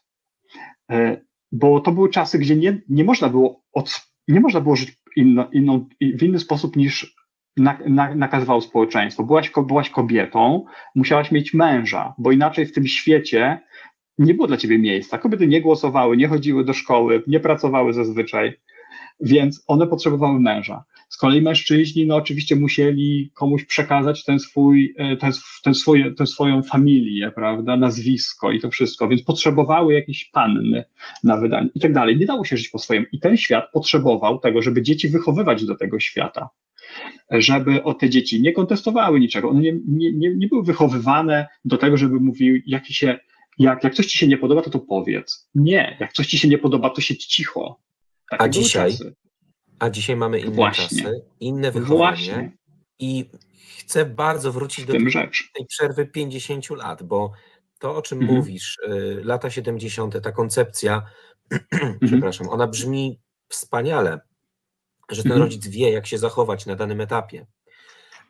[0.92, 4.98] E, bo to były czasy, gdzie nie, nie można było od, nie można było żyć
[5.16, 7.16] inno, inną, w inny sposób niż
[7.58, 9.24] na, na, nakazywało społeczeństwo.
[9.24, 13.60] Byłaś, byłaś kobietą, musiałaś mieć męża, bo inaczej w tym świecie
[14.18, 15.18] nie było dla ciebie miejsca.
[15.18, 18.54] Kobiety nie głosowały, nie chodziły do szkoły, nie pracowały zazwyczaj,
[19.22, 20.84] więc one potrzebowały męża.
[21.20, 25.32] Kolei mężczyźni, no oczywiście musieli komuś przekazać ten swój, e, ten,
[25.64, 30.86] ten swoje, tę swoją familię, prawda, nazwisko i to wszystko, więc potrzebowały jakiejś panny
[31.24, 32.18] na wydanie i tak dalej.
[32.18, 33.06] Nie dało się żyć po swoim.
[33.12, 36.50] I ten świat potrzebował tego, żeby dzieci wychowywać do tego świata
[37.32, 39.50] żeby o te dzieci nie kontestowały niczego.
[39.50, 43.20] One nie, nie, nie, nie były wychowywane do tego, żeby mówiły, jak, się,
[43.60, 45.50] jak, jak coś ci się nie podoba, to to powiedz.
[45.56, 47.80] Nie, jak coś ci się nie podoba, to siedź cicho.
[48.30, 49.16] Takie A dzisiaj, czasy.
[49.80, 51.04] A dzisiaj mamy inne Właśnie.
[51.04, 52.58] czasy, inne wychowanie Właśnie.
[53.00, 53.30] i
[53.78, 55.12] chcę bardzo wrócić do tej,
[55.56, 57.32] tej przerwy 50 lat, bo
[57.80, 58.38] to, o czym mhm.
[58.38, 61.04] mówisz, y, lata 70., ta koncepcja,
[61.72, 62.00] mhm.
[62.08, 64.20] przepraszam, ona brzmi wspaniale,
[65.10, 65.42] że ten mhm.
[65.42, 67.46] rodzic wie, jak się zachować na danym etapie.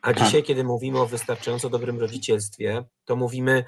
[0.02, 0.24] A tak.
[0.24, 3.64] dzisiaj, kiedy mówimy o wystarczająco dobrym rodzicielstwie, to mówimy,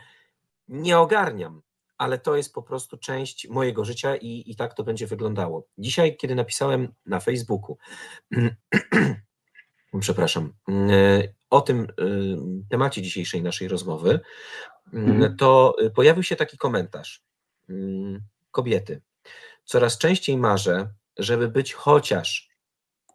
[0.69, 1.63] nie ogarniam
[2.03, 5.67] ale to jest po prostu część mojego życia i, i tak to będzie wyglądało.
[5.79, 7.79] Dzisiaj, kiedy napisałem na Facebooku,
[10.01, 10.53] przepraszam,
[11.51, 12.37] o tym y,
[12.71, 14.21] temacie dzisiejszej naszej rozmowy,
[14.93, 15.37] mhm.
[15.37, 17.25] to pojawił się taki komentarz.
[18.51, 19.03] Kobiety.
[19.65, 22.49] Coraz częściej marzę, żeby być chociaż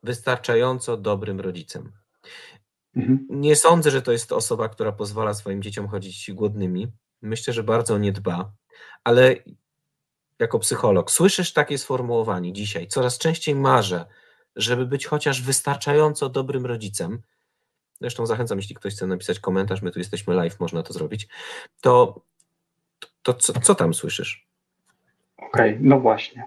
[0.03, 1.91] wystarczająco dobrym rodzicem.
[2.95, 3.27] Mhm.
[3.29, 6.87] Nie sądzę, że to jest osoba, która pozwala swoim dzieciom chodzić głodnymi.
[7.21, 8.53] Myślę, że bardzo nie dba
[9.03, 9.35] ale
[10.39, 14.05] jako psycholog słyszysz takie sformułowanie dzisiaj, coraz częściej marzę,
[14.55, 17.21] żeby być chociaż wystarczająco dobrym rodzicem.
[18.01, 21.27] Zresztą zachęcam, jeśli ktoś chce napisać komentarz, my tu jesteśmy live, można to zrobić.
[21.81, 22.21] To,
[23.21, 24.47] to co, co tam słyszysz?
[25.37, 26.43] Okej, okay, no właśnie.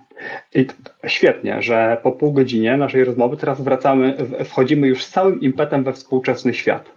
[0.54, 0.66] I
[1.06, 5.92] świetnie, że po pół godzinie naszej rozmowy teraz wracamy, wchodzimy już z całym impetem we
[5.92, 6.92] współczesny świat.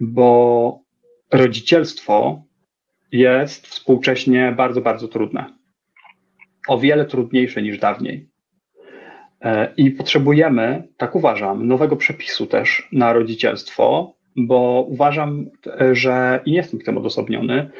[0.00, 0.80] Bo
[1.32, 2.42] rodzicielstwo
[3.12, 5.44] jest współcześnie bardzo, bardzo trudne.
[6.68, 8.30] O wiele trudniejsze niż dawniej.
[9.40, 15.50] E, I potrzebujemy, tak uważam, nowego przepisu też na rodzicielstwo, bo uważam,
[15.92, 17.70] że i nie jestem tym odosobniony,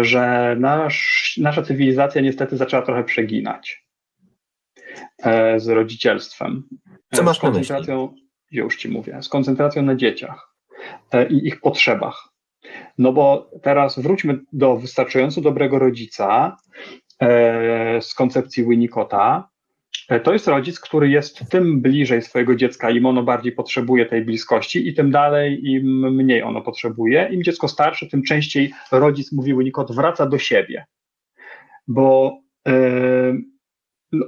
[0.00, 3.84] że nasz, nasza cywilizacja niestety zaczęła trochę przeginać
[5.22, 6.62] e, z rodzicielstwem.
[7.12, 8.14] Co masz z koncentracją,
[8.50, 10.54] już ci mówię, z koncentracją na dzieciach
[11.12, 12.33] e, i ich potrzebach.
[12.98, 16.56] No bo teraz wróćmy do wystarczająco dobrego rodzica
[17.20, 19.48] e, z koncepcji Winnicota.
[20.08, 24.24] E, to jest rodzic, który jest tym bliżej swojego dziecka, im ono bardziej potrzebuje tej
[24.24, 27.28] bliskości, i tym dalej, im mniej ono potrzebuje.
[27.32, 30.84] Im dziecko starsze, tym częściej rodzic, mówi Winnicott, wraca do siebie.
[31.88, 32.72] Bo, e,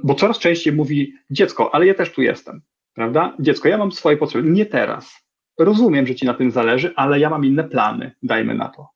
[0.03, 2.61] bo coraz częściej mówi dziecko, ale ja też tu jestem,
[2.93, 3.35] prawda?
[3.39, 5.26] Dziecko, ja mam swoje potrzeby, nie teraz
[5.57, 8.87] rozumiem, że ci na tym zależy, ale ja mam inne plany, dajmy na to.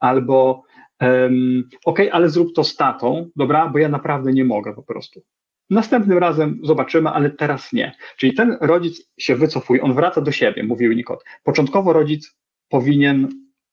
[0.00, 0.62] Albo
[1.00, 5.22] um, ok, ale zrób to z tatą, dobra, bo ja naprawdę nie mogę po prostu.
[5.70, 7.92] Następnym razem zobaczymy, ale teraz nie.
[8.16, 11.24] Czyli ten rodzic się wycofuje, on wraca do siebie, mówił Unicode.
[11.44, 12.36] Początkowo rodzic
[12.68, 13.28] powinien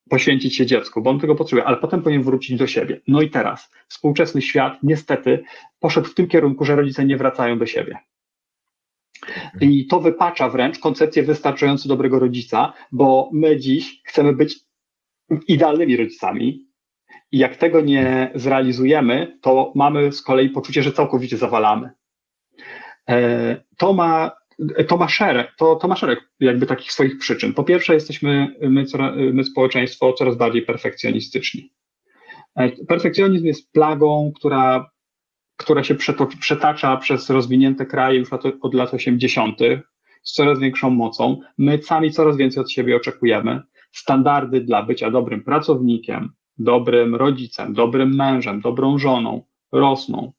[0.10, 3.02] poświęcić się dziecku, bo on tego potrzebuje, ale potem powinien wrócić do siebie.
[3.08, 5.44] No i teraz współczesny świat niestety
[5.80, 7.98] poszedł w tym kierunku, że rodzice nie wracają do siebie.
[9.62, 14.60] I to wypacza wręcz koncepcję wystarczająco dobrego rodzica, bo my dziś chcemy być
[15.48, 16.68] idealnymi rodzicami.
[17.32, 21.90] I jak tego nie zrealizujemy, to mamy z kolei poczucie, że całkowicie zawalamy.
[23.10, 24.32] E, to ma,
[24.88, 27.54] to ma szereg, to, to ma szereg jakby takich swoich przyczyn.
[27.54, 28.86] Po pierwsze, jesteśmy my,
[29.34, 31.74] my społeczeństwo coraz bardziej perfekcjonistyczni.
[32.56, 34.93] E, perfekcjonizm jest plagą, która
[35.58, 35.96] która się
[36.40, 38.30] przetacza przez rozwinięte kraje już
[38.62, 39.60] od lat 80.
[40.24, 41.40] z coraz większą mocą.
[41.58, 43.62] My sami coraz więcej od siebie oczekujemy.
[43.92, 50.34] Standardy dla bycia dobrym pracownikiem, dobrym rodzicem, dobrym mężem, dobrą żoną rosną.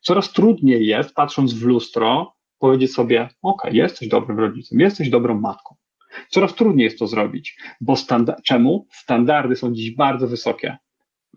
[0.00, 5.74] Coraz trudniej jest, patrząc w lustro, powiedzieć sobie: OK, jesteś dobrym rodzicem, jesteś dobrą matką.
[6.28, 8.86] Coraz trudniej jest to zrobić, bo standa- czemu?
[8.92, 10.78] Standardy są dziś bardzo wysokie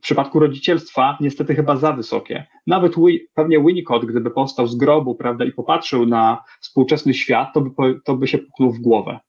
[0.04, 2.48] przypadku rodzicielstwa niestety chyba za wysokie.
[2.68, 2.94] Nawet
[3.34, 7.72] pewnie Winnicott, gdyby powstał z grobu, prawda, i popatrzył na współczesny świat, to by,
[8.06, 9.20] to by się puknął w głowę.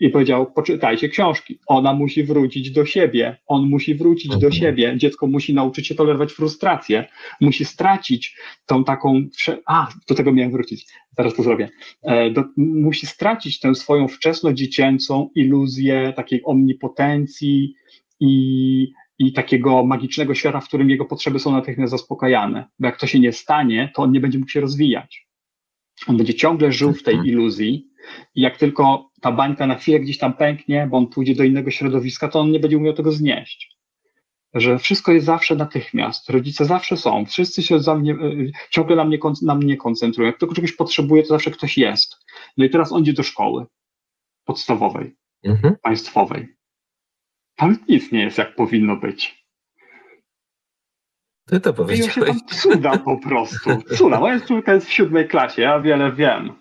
[0.00, 1.58] I powiedział, poczytajcie książki.
[1.66, 3.36] Ona musi wrócić do siebie.
[3.46, 4.52] On musi wrócić do mhm.
[4.52, 4.94] siebie.
[4.96, 7.04] Dziecko musi nauczyć się tolerować frustrację.
[7.40, 9.22] Musi stracić tą taką.
[9.66, 10.86] A, do tego miałem wrócić.
[11.16, 11.70] Zaraz to zrobię.
[12.02, 17.74] E, do, musi stracić tę swoją wczesno-dziecięcą iluzję takiej omnipotencji
[18.20, 22.68] i i takiego magicznego świata, w którym jego potrzeby są natychmiast zaspokajane.
[22.78, 25.28] Bo jak to się nie stanie, to on nie będzie mógł się rozwijać.
[26.06, 27.30] On będzie ciągle żył w tej mhm.
[27.30, 27.88] iluzji
[28.34, 31.70] i jak tylko ta bańka na chwilę gdzieś tam pęknie, bo on pójdzie do innego
[31.70, 33.74] środowiska, to on nie będzie umiał tego znieść.
[34.54, 36.30] Że wszystko jest zawsze natychmiast.
[36.30, 37.26] Rodzice zawsze są.
[37.26, 40.26] Wszyscy się za mnie, y, ciągle na mnie, na mnie koncentrują.
[40.26, 42.16] Jak tylko czegoś potrzebuje, to zawsze ktoś jest.
[42.56, 43.66] No i teraz on idzie do szkoły
[44.44, 45.76] podstawowej, mhm.
[45.82, 46.53] państwowej.
[47.56, 49.44] Tam nic nie jest jak powinno być.
[51.46, 52.14] Ty to powiedziałeś.
[52.14, 53.70] Dzieją się tam cuda po prostu.
[53.96, 54.20] Cuda.
[54.20, 56.52] Moja córka jest w siódmej klasie, ja wiele wiem.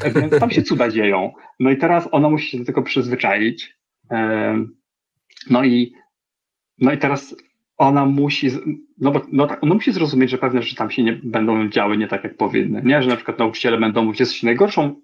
[0.00, 1.32] Tak więc tam się cuda dzieją.
[1.60, 3.76] No i teraz ona musi się do tego przyzwyczaić.
[5.50, 5.92] No i,
[6.78, 7.36] no i teraz
[7.76, 8.50] ona musi,
[8.98, 11.96] no bo no tak, ona musi zrozumieć, że pewne rzeczy tam się nie będą działy
[11.96, 12.82] nie tak, jak powinny.
[12.84, 15.00] Nie, że na przykład nauczyciele będą mówić, jesteś najgorszą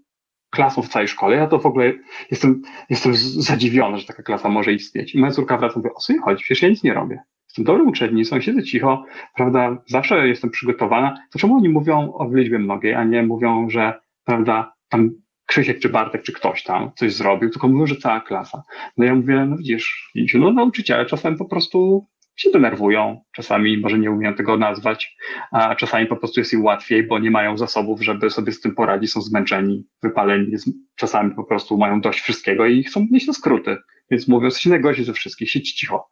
[0.53, 1.37] klasą w całej szkole.
[1.37, 1.93] Ja to w ogóle
[2.31, 5.15] jestem, jestem zadziwiony, że taka klasa może istnieć.
[5.15, 7.23] I moja córka wraca i mówi, o co chodzi, przecież ja nic nie robię.
[7.49, 9.05] Jestem dobrym uczennicą, siedzę cicho,
[9.37, 11.19] prawda, zawsze jestem przygotowana.
[11.33, 15.11] To czemu oni mówią o liczbie mnogiej, a nie mówią, że, prawda, tam
[15.47, 18.63] Krzysiek czy Bartek czy ktoś tam coś zrobił, tylko mówią, że cała klasa.
[18.97, 24.11] No ja mówię, no widzisz, no nauczyciele czasem po prostu się denerwują, czasami może nie
[24.11, 25.17] umieją tego nazwać,
[25.53, 28.75] a czasami po prostu jest im łatwiej, bo nie mają zasobów, żeby sobie z tym
[28.75, 30.57] poradzić, są zmęczeni, wypaleni,
[30.97, 33.77] czasami po prostu mają dość wszystkiego i chcą mieć na skróty,
[34.11, 36.09] więc mówią, jesteś najgorszy ze wszystkich, siedź cicho.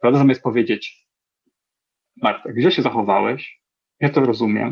[0.00, 1.06] Prawda, zamiast powiedzieć,
[2.22, 3.62] Marta, gdzie się zachowałeś?
[4.00, 4.70] Ja to rozumiem,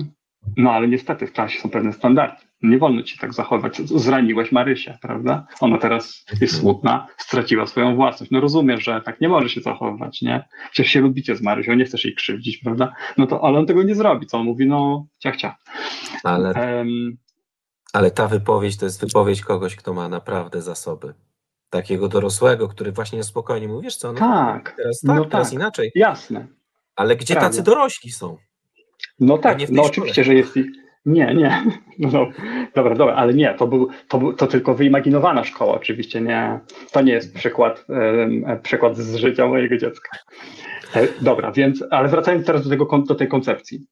[0.56, 2.49] no ale niestety w klasie są pewne standardy.
[2.62, 3.76] Nie wolno ci tak zachowywać.
[3.76, 5.46] Zraniłeś Marysię, prawda?
[5.60, 8.32] Ona teraz jest smutna, straciła swoją własność.
[8.32, 10.44] No rozumiesz, że tak nie może się zachowywać, nie?
[10.72, 12.92] Przecież się lubicie z Marysią, nie chcesz jej krzywdzić, prawda?
[13.16, 15.54] No to, ale on tego nie zrobi, co on mówi, no ciach, ciach.
[16.24, 17.16] Ale, um,
[17.92, 21.14] ale ta wypowiedź to jest wypowiedź kogoś, kto ma naprawdę zasoby.
[21.70, 25.54] Takiego dorosłego, który właśnie spokojnie mówi, wiesz co, no tak, teraz tak, no teraz tak,
[25.54, 25.92] inaczej.
[25.94, 26.46] Jasne.
[26.96, 27.50] Ale gdzie Prawda.
[27.50, 28.36] tacy dorośli są?
[29.20, 30.79] No tak, no oczywiście, że jest ich.
[31.06, 31.62] Nie, nie.
[31.98, 32.26] No, no,
[32.74, 36.60] dobra, dobra, ale nie, to, był, to, był, to tylko wyimaginowana szkoła, oczywiście nie.
[36.92, 37.84] To nie jest przykład,
[38.46, 40.18] e, przykład z życia mojego dziecka.
[40.96, 43.86] E, dobra, więc, ale wracając teraz do, tego, do tej koncepcji.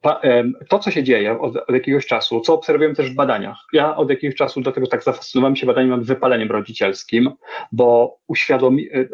[0.00, 3.58] Pa, e, to, co się dzieje od, od, jakiegoś czasu, co obserwujemy też w badaniach.
[3.72, 7.30] Ja od jakiegoś czasu do tego tak zafascynowałem się badaniem nad wypaleniem rodzicielskim,
[7.72, 9.08] bo uświadomi, e,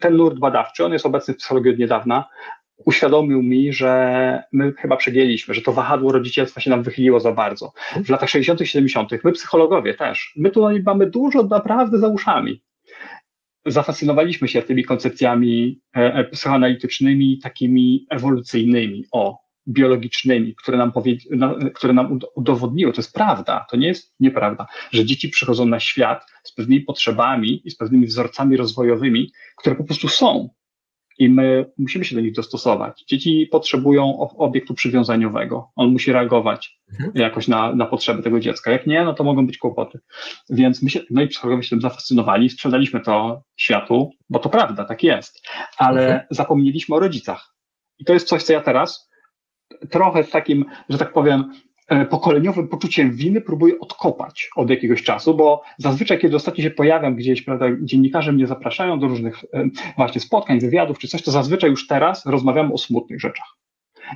[0.00, 2.24] ten nurt badawczy, on jest obecny w psychologii od niedawna,
[2.84, 7.72] uświadomił mi, że my chyba przegięliśmy, że to wahadło rodzicielstwa się nam wychyliło za bardzo.
[8.04, 12.62] W latach 60., 70., my psychologowie też, my tu mamy dużo naprawdę za uszami.
[13.66, 21.16] Zafascynowaliśmy się tymi koncepcjami e, e, psychoanalitycznymi, takimi ewolucyjnymi, o, biologicznymi, które nam, powie,
[21.74, 26.26] które nam udowodniły, to jest prawda, to nie jest nieprawda, że dzieci przychodzą na świat
[26.44, 30.48] z pewnymi potrzebami i z pewnymi wzorcami rozwojowymi, które po prostu są
[31.18, 33.04] i my musimy się do nich dostosować.
[33.08, 35.70] Dzieci potrzebują obiektu przywiązaniowego.
[35.76, 37.12] On musi reagować mhm.
[37.14, 38.70] jakoś na, na potrzeby tego dziecka.
[38.70, 39.98] Jak nie, no to mogą być kłopoty.
[40.50, 44.84] Więc my się, no i psychologowie się tym zafascynowali, sprzedaliśmy to światu, bo to prawda,
[44.84, 45.46] tak jest.
[45.78, 46.20] Ale mhm.
[46.30, 47.54] zapomnieliśmy o rodzicach.
[47.98, 49.10] I to jest coś, co ja teraz
[49.90, 51.52] trochę z takim, że tak powiem,
[52.10, 57.42] pokoleniowym poczuciem winy próbuję odkopać od jakiegoś czasu, bo zazwyczaj, kiedy ostatnio się pojawiam gdzieś,
[57.42, 59.64] prawda, dziennikarze mnie zapraszają do różnych e,
[59.96, 63.56] właśnie spotkań, wywiadów czy coś, to zazwyczaj już teraz rozmawiamy o smutnych rzeczach.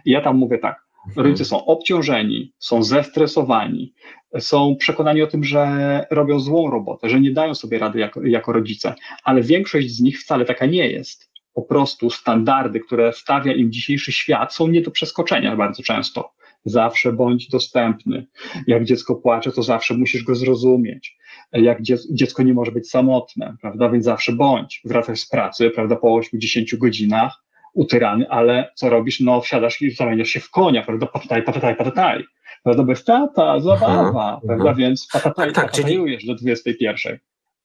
[0.04, 1.26] I ja tam mówię tak, mhm.
[1.26, 3.94] rodzice są obciążeni, są zestresowani,
[4.38, 8.52] są przekonani o tym, że robią złą robotę, że nie dają sobie rady jako, jako
[8.52, 8.94] rodzice,
[9.24, 14.12] ale większość z nich wcale taka nie jest po prostu standardy, które stawia im dzisiejszy
[14.12, 16.32] świat, są nie do przeskoczenia bardzo często.
[16.64, 18.26] Zawsze bądź dostępny.
[18.66, 21.18] Jak dziecko płacze, to zawsze musisz go zrozumieć.
[21.52, 23.88] Jak dziecko nie może być samotne, prawda?
[23.88, 24.80] Więc zawsze bądź.
[24.84, 27.42] Wracasz z pracy, prawda, po 8-10 godzinach,
[27.74, 29.20] utyrany, ale co robisz?
[29.20, 31.06] No, wsiadasz i zamieniasz się w konia, prawda?
[31.06, 32.24] Patataj, patataj, patataj.
[32.62, 32.82] Prawda?
[32.82, 34.70] Bez tata, zabawa, mhm, prawda?
[34.70, 34.76] Mhm.
[34.76, 36.34] Więc patataj, tak, patatajujesz czyli...
[36.34, 37.18] do 21.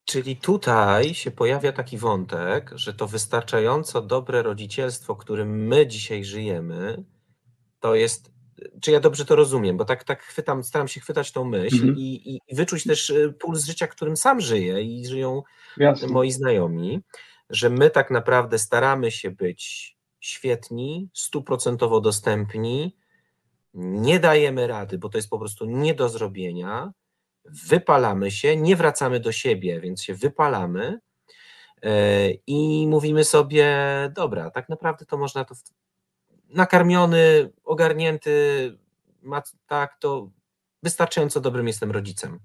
[0.06, 7.04] Czyli tutaj się pojawia taki wątek, że to wystarczająco dobre rodzicielstwo, którym my dzisiaj żyjemy,
[7.80, 8.37] to jest.
[8.82, 9.78] Czy ja dobrze to rozumiem?
[9.78, 11.96] Bo tak, tak chwytam, staram się chwytać tą myśl mhm.
[11.98, 15.44] i, i, wyczuć też y, puls życia, którym sam żyję i żyją
[15.78, 16.08] Jasne.
[16.08, 17.02] moi znajomi,
[17.50, 22.96] że my tak naprawdę staramy się być świetni, stuprocentowo dostępni,
[23.74, 26.94] nie dajemy rady, bo to jest po prostu nie do zrobienia
[27.50, 31.00] wypalamy się, nie wracamy do siebie, więc się wypalamy
[31.84, 33.76] e, i mówimy sobie,
[34.16, 35.56] dobra, tak naprawdę to można to
[36.50, 38.78] nakarmiony, ogarnięty,
[39.68, 40.30] tak, to
[40.84, 42.40] wystarczająco dobrym jestem rodzicem.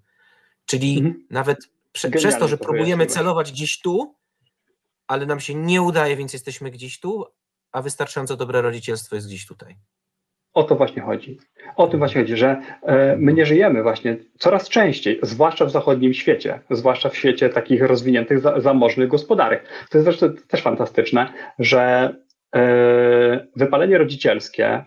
[0.67, 1.27] Czyli mhm.
[1.31, 1.59] nawet
[1.93, 4.15] prze, przez to, że próbujemy celować gdzieś tu,
[5.07, 7.25] ale nam się nie udaje, więc jesteśmy gdzieś tu,
[7.73, 9.77] a wystarczająco dobre rodzicielstwo jest gdzieś tutaj.
[10.55, 11.39] O to właśnie chodzi.
[11.77, 16.15] O tym właśnie chodzi, że e, my nie żyjemy właśnie coraz częściej, zwłaszcza w zachodnim
[16.15, 19.69] świecie, zwłaszcza w świecie takich rozwiniętych, zamożnych gospodarek.
[19.91, 22.15] To jest zresztą też fantastyczne, że
[23.57, 24.85] wypalenie rodzicielskie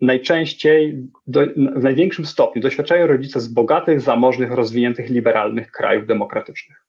[0.00, 1.46] najczęściej do,
[1.76, 6.86] w największym stopniu doświadczają rodzice z bogatych, zamożnych, rozwiniętych, liberalnych krajów demokratycznych.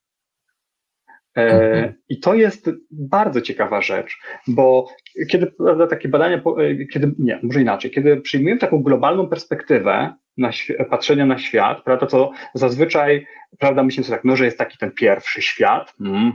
[1.37, 1.93] E, mhm.
[2.09, 4.87] I to jest bardzo ciekawa rzecz, bo
[5.29, 10.51] kiedy prawda, takie badania, e, kiedy, nie, może inaczej, kiedy przyjmujemy taką globalną perspektwę na,
[10.89, 13.25] patrzenia na świat, prawda, to zazwyczaj,
[13.59, 16.31] prawda, myślimy sobie tak, no, że jest taki ten pierwszy świat, mm,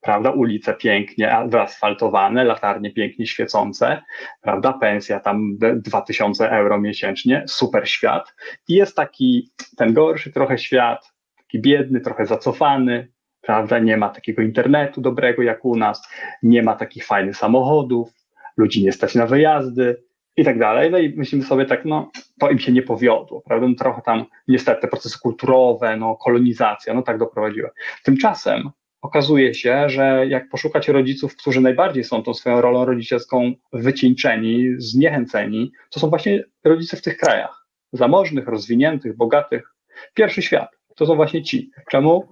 [0.00, 4.02] prawda, ulice pięknie wyasfaltowane, latarnie pięknie świecące,
[4.40, 8.34] prawda, pensja tam 2000 euro miesięcznie, super świat.
[8.68, 13.08] I jest taki ten gorszy trochę świat, taki biedny, trochę zacofany,
[13.40, 13.78] prawda?
[13.78, 16.08] Nie ma takiego internetu dobrego jak u nas,
[16.42, 18.10] nie ma takich fajnych samochodów,
[18.56, 20.02] ludzi nie stać na wyjazdy
[20.36, 20.90] i tak dalej.
[20.90, 22.10] No i myślimy sobie tak, no
[22.40, 23.68] to im się nie powiodło, prawda?
[23.68, 27.70] No, trochę tam niestety te procesy kulturowe, no kolonizacja, no tak doprowadziły.
[28.04, 28.70] Tymczasem
[29.02, 35.72] okazuje się, że jak poszukać rodziców, którzy najbardziej są tą swoją rolą rodzicielską wycieńczeni, zniechęceni,
[35.90, 37.66] to są właśnie rodzice w tych krajach.
[37.92, 39.74] Zamożnych, rozwiniętych, bogatych.
[40.14, 40.68] Pierwszy świat.
[40.96, 41.70] To są właśnie ci.
[41.90, 42.28] Czemu?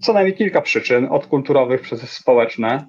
[0.00, 2.86] co najmniej kilka przyczyn, od kulturowych przez społeczne.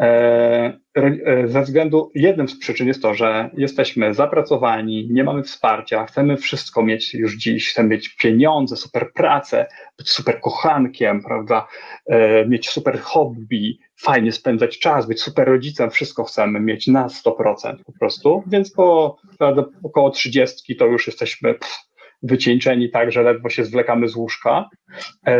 [0.00, 6.06] E, e, ze względu, jednym z przyczyn jest to, że jesteśmy zapracowani, nie mamy wsparcia,
[6.06, 9.66] chcemy wszystko mieć już dziś, chcemy mieć pieniądze, super pracę,
[9.98, 11.66] być super kochankiem, prawda,
[12.06, 17.76] e, mieć super hobby, fajnie spędzać czas, być super rodzicem, wszystko chcemy mieć na 100%
[17.86, 21.76] po prostu, więc po prawda, około 30 to już jesteśmy pff,
[22.22, 24.68] wycieńczeni tak, że ledwo się zwlekamy z łóżka.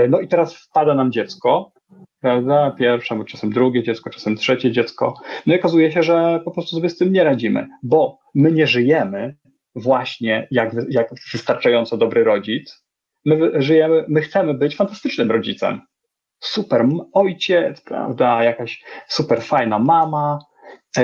[0.09, 1.73] No i teraz wpada nam dziecko,
[2.20, 2.70] prawda?
[2.78, 5.14] Pierwsze, bo czasem drugie dziecko, czasem trzecie dziecko.
[5.47, 8.66] No i okazuje się, że po prostu sobie z tym nie radzimy, bo my nie
[8.66, 9.36] żyjemy
[9.74, 12.84] właśnie jak, jak wystarczająco dobry rodzic.
[13.24, 15.80] My żyjemy, my chcemy być fantastycznym rodzicem.
[16.40, 18.45] Super ojciec, prawda?
[18.45, 20.38] Jakaś super fajna mama,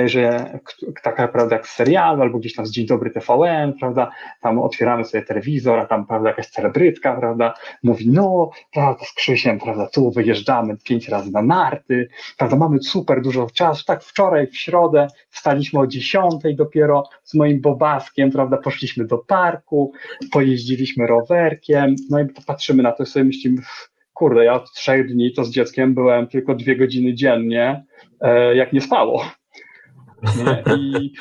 [0.05, 0.59] że
[1.03, 5.05] taka prawda jak w serialu, albo gdzieś tam z Dzień Dobry TVN, prawda, tam otwieramy
[5.05, 10.11] sobie telewizor, a tam prawda jakaś celebrytka, prawda, mówi, no, prawda, z Krzysiem, prawda, tu
[10.11, 12.09] wyjeżdżamy pięć razy na narty,
[12.39, 17.61] prawda, mamy super dużo czasu, tak wczoraj w środę wstaliśmy o dziesiątej dopiero z moim
[17.61, 19.93] Bobaskiem, prawda, poszliśmy do parku,
[20.33, 23.63] pojeździliśmy rowerkiem, no i patrzymy na to i sobie myślimy,
[24.13, 27.85] kurde, ja od trzech dni to z dzieckiem byłem tylko dwie godziny dziennie,
[28.21, 29.40] e, jak nie spało.
[30.77, 31.13] I,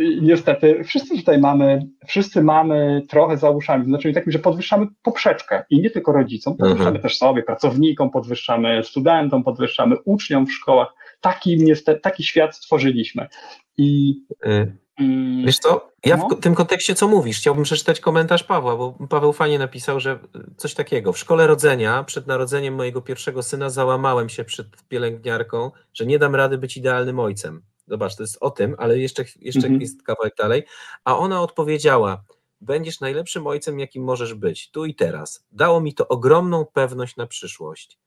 [0.00, 4.86] I, niestety wszyscy tutaj mamy, wszyscy mamy trochę za uszami, w znaczeniu takim, że podwyższamy
[5.02, 7.02] poprzeczkę i nie tylko rodzicom, podwyższamy mhm.
[7.02, 10.88] też sobie, pracownikom, podwyższamy studentom, podwyższamy uczniom w szkołach.
[11.20, 13.28] Taki, niestety, taki świat stworzyliśmy.
[13.76, 16.36] I y mm, Wiesz co, ja w no.
[16.36, 20.18] tym kontekście co mówisz, chciałbym przeczytać komentarz Pawła, bo Paweł fajnie napisał, że
[20.56, 21.12] coś takiego.
[21.12, 26.34] W szkole rodzenia, przed narodzeniem mojego pierwszego syna załamałem się przed pielęgniarką, że nie dam
[26.34, 27.62] rady być idealnym ojcem.
[27.86, 29.80] Zobacz, to jest o tym, ale jeszcze, jeszcze mhm.
[29.80, 30.62] jest kawałek dalej.
[31.04, 32.24] A ona odpowiedziała:
[32.60, 35.46] będziesz najlepszym ojcem, jakim możesz być, tu i teraz.
[35.52, 37.98] Dało mi to ogromną pewność na przyszłość.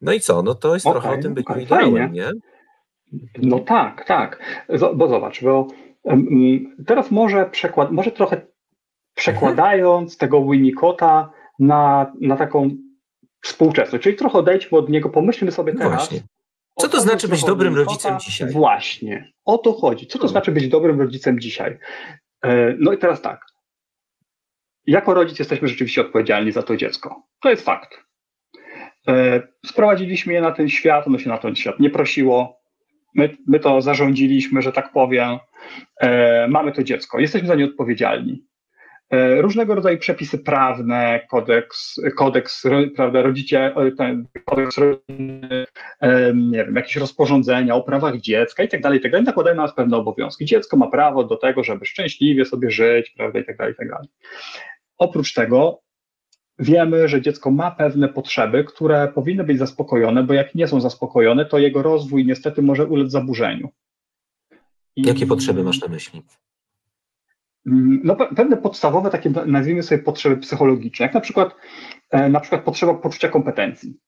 [0.00, 0.42] No i co?
[0.42, 2.30] No to jest Okej, trochę o tym byciu okej, ideałem, nie?
[3.42, 4.42] No tak, tak.
[4.68, 5.66] Z- Bo zobacz, bo
[6.04, 6.26] em,
[6.86, 8.46] teraz może przekład, może trochę
[9.14, 12.70] przekładając tego Winnicota na, na taką
[13.42, 15.94] współczesność, czyli trochę odejdźmy od niego, pomyślmy sobie No teraz.
[15.94, 16.20] właśnie.
[16.78, 18.50] Co to znaczy być dobrym rodzicem dzisiaj?
[18.50, 20.06] Właśnie, o to chodzi.
[20.06, 20.30] Co to Hmm.
[20.32, 21.78] znaczy być dobrym rodzicem dzisiaj?
[22.44, 23.40] E, No i teraz tak.
[24.86, 27.22] Jako rodzic jesteśmy rzeczywiście odpowiedzialni za to dziecko.
[27.40, 28.04] To jest fakt.
[29.08, 32.60] E, Sprowadziliśmy je na ten świat, ono się na ten świat nie prosiło.
[33.14, 35.38] My, my to zarządziliśmy, że tak powiem.
[36.00, 38.44] E, Mamy to dziecko, jesteśmy za nie odpowiedzialni.
[39.14, 42.62] E, Różnego rodzaju przepisy prawne, kodeks, kodeks
[42.96, 44.78] prawda, rodzicie, e, ten kodeks
[46.00, 49.62] em, nie wiem, jakieś rozporządzenia o prawach dziecka i tak dalej, tak dalej, nakładają na
[49.62, 50.44] nas pewne obowiązki.
[50.44, 53.88] Dziecko ma prawo do tego, żeby szczęśliwie sobie żyć, prawda, i tak dalej, i tak
[53.88, 54.08] dalej.
[54.98, 55.80] Oprócz tego
[56.58, 61.44] wiemy, że dziecko ma pewne potrzeby, które powinny być zaspokojone, bo jak nie są zaspokojone,
[61.44, 63.68] to jego rozwój niestety może ulec zaburzeniu.
[64.96, 66.22] I- Jakie potrzeby masz na myśli?
[68.04, 71.54] No, pe- pewne podstawowe, takie nazwijmy sobie potrzeby psychologiczne, jak na przykład,
[72.10, 73.98] e, na przykład potrzeba poczucia kompetencji.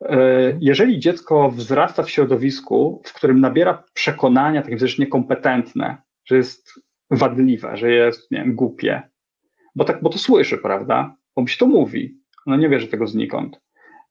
[0.00, 0.16] E,
[0.60, 6.72] Jeżeli dziecko wzrasta w środowisku, w którym nabiera przekonania takie wręcz niekompetentne, że jest
[7.10, 9.02] wadliwe, że jest, nie wiem, głupie,
[9.74, 11.16] bo tak, bo to słyszy, prawda?
[11.36, 13.60] Bo mu się to mówi, no nie bierze tego znikąd,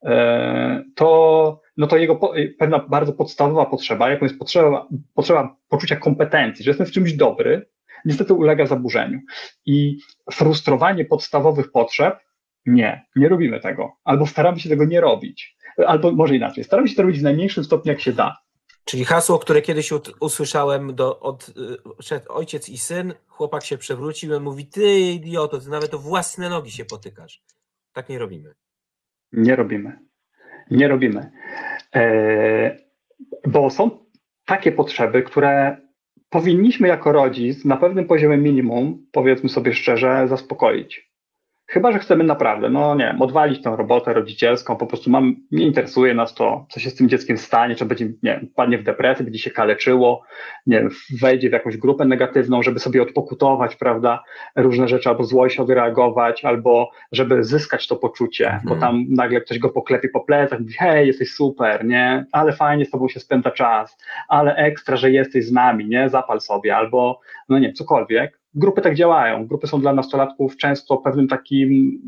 [0.03, 2.19] e, to, no to jego
[2.59, 7.69] pewna bardzo podstawowa potrzeba, jaką jest potrzeba, potrzeba poczucia kompetencji, że jestem w czymś dobry,
[8.05, 9.19] niestety ulega zaburzeniu.
[9.65, 9.97] I
[10.31, 12.19] frustrowanie podstawowych potrzeb,
[12.65, 13.91] nie, nie robimy tego.
[14.03, 15.57] Albo staramy się tego nie robić.
[15.87, 18.37] Albo może inaczej, staramy się to robić w najmniejszym stopniu, jak się da.
[18.85, 19.89] Czyli hasło, które kiedyś
[20.19, 21.49] usłyszałem do, od
[22.11, 26.49] y, ojciec i syn, chłopak się przewrócił i mówi, ty idioto, ty nawet o własne
[26.49, 27.41] nogi się potykasz.
[27.93, 28.53] Tak nie robimy.
[29.31, 29.99] Nie robimy.
[30.71, 31.31] Nie robimy.
[31.95, 32.77] E,
[33.47, 34.05] bo są
[34.45, 35.77] takie potrzeby, które
[36.29, 41.08] powinniśmy jako rodzic na pewnym poziomie minimum, powiedzmy sobie szczerze, zaspokoić.
[41.71, 45.65] Chyba, że chcemy naprawdę, no nie wiem, odwalić tę robotę rodzicielską, po prostu mam, nie
[45.65, 48.83] interesuje nas to, co się z tym dzieckiem stanie, czy będzie, nie wiem, padnie w
[48.83, 50.21] depresję, będzie się kaleczyło,
[50.67, 50.89] nie wiem,
[51.21, 54.23] wejdzie w jakąś grupę negatywną, żeby sobie odpokutować, prawda,
[54.55, 58.63] różne rzeczy, albo zło się odreagować, albo żeby zyskać to poczucie, Mhm.
[58.65, 62.85] bo tam nagle ktoś go poklepie po plecach, mówi, hej, jesteś super, nie, ale fajnie
[62.85, 63.97] z tobą się spędza czas,
[64.27, 68.38] ale ekstra, że jesteś z nami, nie, zapal sobie, albo, no nie, cokolwiek.
[68.53, 69.47] Grupy tak działają.
[69.47, 72.01] Grupy są dla nastolatków często pewnym takim,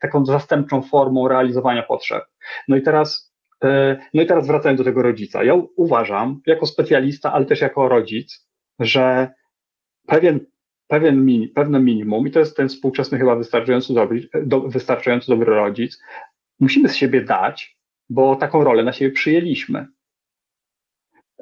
[0.00, 2.24] taką zastępczą formą realizowania potrzeb.
[2.68, 3.34] No i teraz,
[3.64, 5.44] e, no i teraz wracając do tego rodzica.
[5.44, 9.28] Ja uważam, jako specjalista, ale też jako rodzic, że
[10.06, 10.40] pewien,
[10.86, 15.54] pewien mini, pewne minimum, i to jest ten współczesny chyba wystarczająco dobry, do, wystarczająco dobry
[15.54, 16.02] rodzic,
[16.60, 17.78] musimy z siebie dać,
[18.10, 19.86] bo taką rolę na siebie przyjęliśmy.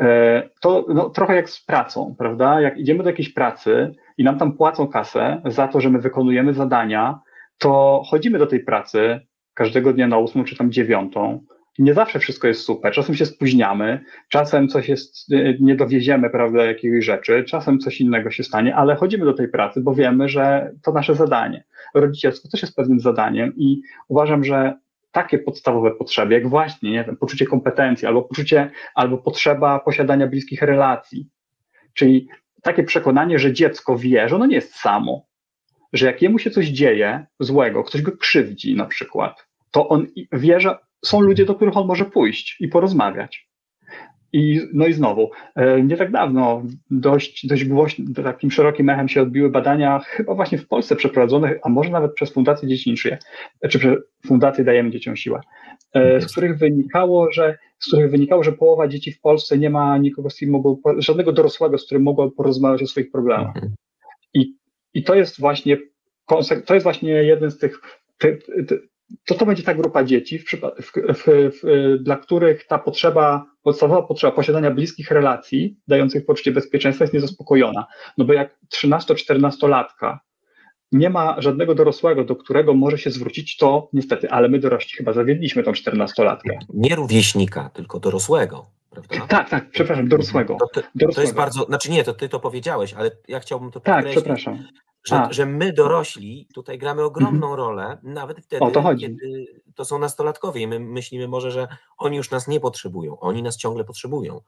[0.00, 2.60] E, To no, trochę jak z pracą, prawda?
[2.60, 6.54] Jak idziemy do jakiejś pracy i nam tam płacą kasę za to, że my wykonujemy
[6.54, 7.20] zadania,
[7.58, 9.20] to chodzimy do tej pracy
[9.54, 11.44] każdego dnia na ósmą czy tam dziewiątą.
[11.78, 12.92] Nie zawsze wszystko jest super.
[12.92, 18.30] Czasem się spóźniamy, czasem coś jest, y, nie dowieziemy, prawda, jakiegoś rzeczy, czasem coś innego
[18.30, 21.64] się stanie, ale chodzimy do tej pracy, bo wiemy, że to nasze zadanie.
[21.94, 24.74] Rodzicielstwo też jest pewnym zadaniem i uważam, że
[25.12, 30.62] takie podstawowe potrzeby, jak właśnie nie wiem, poczucie kompetencji albo poczucie, albo potrzeba posiadania bliskich
[30.62, 31.28] relacji,
[31.94, 32.28] czyli
[32.66, 35.26] takie przekonanie, że dziecko wie, że ono nie jest samo,
[35.92, 40.60] że jak jemu się coś dzieje złego, ktoś go krzywdzi na przykład, to on wie,
[40.60, 43.46] że są ludzie, do których on może pójść i porozmawiać.
[44.32, 49.22] I, no i znowu, e, nie tak dawno dość, dość głośno, takim szerokim echem się
[49.22, 53.18] odbiły badania, chyba właśnie w Polsce przeprowadzone, a może nawet przez Fundację Dzieci nie żyje,
[53.70, 55.40] czy przez Fundację Dajemy Dzieciom Siłę,
[55.94, 59.98] e, z których wynikało, że z których wynikało, że połowa dzieci w Polsce nie ma
[59.98, 63.56] nikogo, z kim mogło, żadnego dorosłego, z którym mogło porozmawiać o swoich problemach.
[63.56, 63.74] Mhm.
[64.96, 65.76] I to jest właśnie,
[66.66, 67.80] to jest właśnie jeden z tych,
[68.18, 68.88] ty, ty,
[69.24, 71.62] to to będzie ta grupa dzieci, w, w, w,
[72.02, 77.86] dla których ta potrzeba, podstawowa potrzeba posiadania bliskich relacji, dających poczucie bezpieczeństwa jest niezaspokojona.
[78.18, 80.18] No bo jak 13-14-latka
[80.92, 85.12] nie ma żadnego dorosłego, do którego może się zwrócić, to niestety, ale my dorośli chyba
[85.12, 86.58] zawiedliśmy tą 14-latkę.
[86.74, 89.26] Nie rówieśnika, tylko dorosłego, prawda?
[89.26, 90.56] Tak, tak, przepraszam, dorosłego.
[90.60, 91.22] To, ty, to dorosłego.
[91.26, 94.58] jest bardzo, znaczy nie, to ty to powiedziałeś, ale ja chciałbym to Tak, przepraszam.
[95.06, 97.54] Że, że my dorośli tutaj gramy ogromną mhm.
[97.54, 102.30] rolę, nawet wtedy, to kiedy to są nastolatkowie i my myślimy może, że oni już
[102.30, 104.40] nas nie potrzebują, oni nas ciągle potrzebują.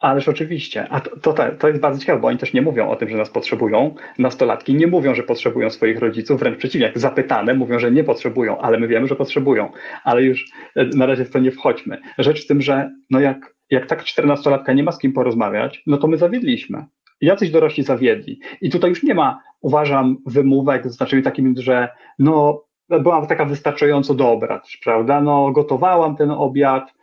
[0.00, 2.96] Ależ oczywiście, a to, to, to jest bardzo ciekawe, bo oni też nie mówią o
[2.96, 3.94] tym, że nas potrzebują.
[4.18, 8.58] Nastolatki nie mówią, że potrzebują swoich rodziców, wręcz przeciwnie, jak zapytane mówią, że nie potrzebują,
[8.58, 9.72] ale my wiemy, że potrzebują.
[10.04, 10.44] Ale już
[10.76, 12.00] e, na razie w to nie wchodźmy.
[12.18, 15.96] Rzecz w tym, że no jak, jak tak czternastolatka nie ma z kim porozmawiać, no
[15.96, 16.86] to my zawiedliśmy
[17.20, 18.40] jacyś dorośli zawiedli.
[18.60, 21.88] I tutaj już nie ma, uważam, wymówek, znaczy takim, że
[22.18, 25.20] no, byłam taka wystarczająco dobra, prawda?
[25.20, 26.94] No, gotowałam ten obiad,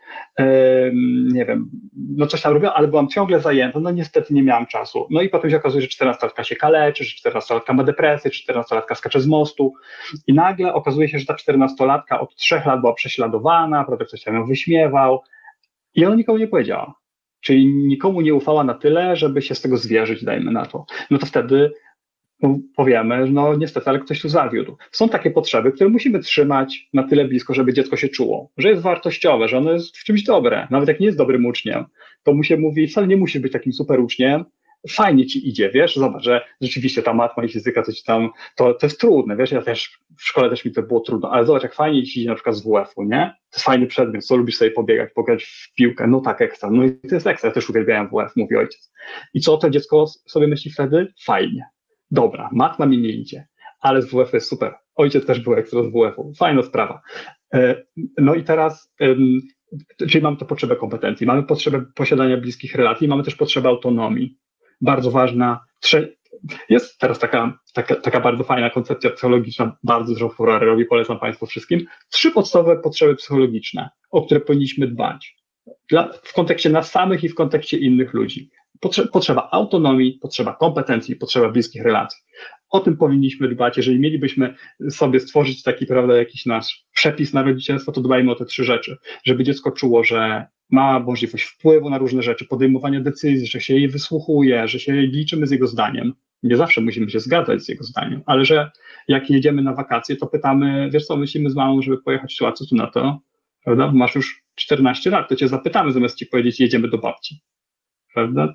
[1.32, 1.70] nie wiem,
[2.16, 5.06] no coś tam robiłam, ale byłam ciągle zajęta, no niestety nie miałam czasu.
[5.10, 8.94] No i potem się okazuje, że 14-latka się kaleczy, że 14-latka ma depresję, że 14-latka
[8.94, 9.72] skacze z mostu
[10.26, 14.34] i nagle okazuje się, że ta 14-latka od trzech lat była prześladowana, prawda, ktoś tam
[14.34, 15.20] ją wyśmiewał
[15.94, 16.94] i ona nikomu nie powiedziała
[17.44, 21.18] czyli nikomu nie ufała na tyle, żeby się z tego zwierzyć, dajmy na to, no
[21.18, 21.70] to wtedy
[22.76, 24.76] powiemy, no niestety, ale ktoś tu zawiódł.
[24.92, 28.82] Są takie potrzeby, które musimy trzymać na tyle blisko, żeby dziecko się czuło, że jest
[28.82, 30.68] wartościowe, że ono jest w czymś dobre.
[30.70, 31.84] Nawet jak nie jest dobrym uczniem,
[32.22, 34.44] to mu się mówi, wcale nie musi być takim super uczniem,
[34.90, 38.86] fajnie ci idzie, wiesz, zobacz, że rzeczywiście ta matma i fizyka, coś tam, to, to
[38.86, 41.74] jest trudne, wiesz, ja też w szkole też mi to było trudno, ale zobacz, jak
[41.74, 43.34] fajnie ci idzie na przykład z WF-u, nie?
[43.50, 46.84] To jest fajny przedmiot, co lubisz sobie pobiegać, pograć w piłkę, no tak, ekstra, no
[46.84, 48.92] i to jest ekstra, ja też uwielbiałem WF, mówi ojciec.
[49.34, 51.12] I co to dziecko sobie myśli wtedy?
[51.24, 51.64] Fajnie.
[52.10, 53.46] Dobra, matma mi nie idzie,
[53.80, 54.74] ale z WF jest super.
[54.94, 57.02] Ojciec też był ekstra z WF-u, fajna sprawa.
[57.54, 57.82] E,
[58.18, 58.94] no i teraz,
[60.08, 64.38] czyli mamy tę potrzebę kompetencji, mamy potrzebę posiadania bliskich relacji, mamy też potrzebę autonomii
[64.80, 65.60] bardzo ważna.
[66.68, 71.46] Jest teraz taka, taka, taka bardzo fajna koncepcja psychologiczna, bardzo dużo furorę robi, polecam Państwu
[71.46, 71.86] wszystkim.
[72.10, 75.36] Trzy podstawowe potrzeby psychologiczne, o które powinniśmy dbać.
[75.90, 78.50] Dla, w kontekście nas samych i w kontekście innych ludzi.
[79.12, 82.22] Potrzeba autonomii, potrzeba kompetencji, potrzeba bliskich relacji.
[82.74, 83.76] O tym powinniśmy dbać.
[83.76, 84.54] Jeżeli mielibyśmy
[84.90, 88.96] sobie stworzyć taki, prawda, jakiś nasz przepis na rodzicielstwo, to dbajmy o te trzy rzeczy.
[89.24, 93.88] Żeby dziecko czuło, że ma możliwość wpływu na różne rzeczy, podejmowania decyzji, że się jej
[93.88, 96.12] wysłuchuje, że się liczymy z jego zdaniem.
[96.42, 98.70] Nie zawsze musimy się zgadzać z jego zdaniem, ale że
[99.08, 102.52] jak jedziemy na wakacje, to pytamy, wiesz co, myślimy z mamą, żeby pojechać tu, a
[102.52, 103.20] co tu na to?
[103.64, 103.92] Prawda?
[103.92, 107.40] Masz już 14 lat, to cię zapytamy, zamiast ci powiedzieć, jedziemy do babci
[108.14, 108.54] prawda?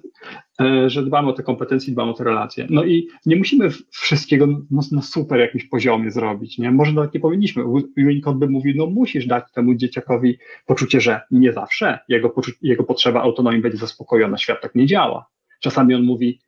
[0.61, 2.67] E, że dbamy o te kompetencje, dbamy o te relacje.
[2.69, 6.71] No i nie musimy wszystkiego na, na super jakimś poziomie zrobić, nie?
[6.71, 7.63] Może nawet nie powinniśmy.
[7.97, 13.21] Unicode by mówił, no musisz dać temu dzieciakowi poczucie, że nie zawsze jego, jego potrzeba
[13.21, 14.37] autonomii będzie zaspokojona.
[14.37, 15.25] Świat tak nie działa.
[15.61, 16.39] Czasami on mówi,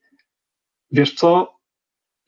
[0.92, 1.58] wiesz co,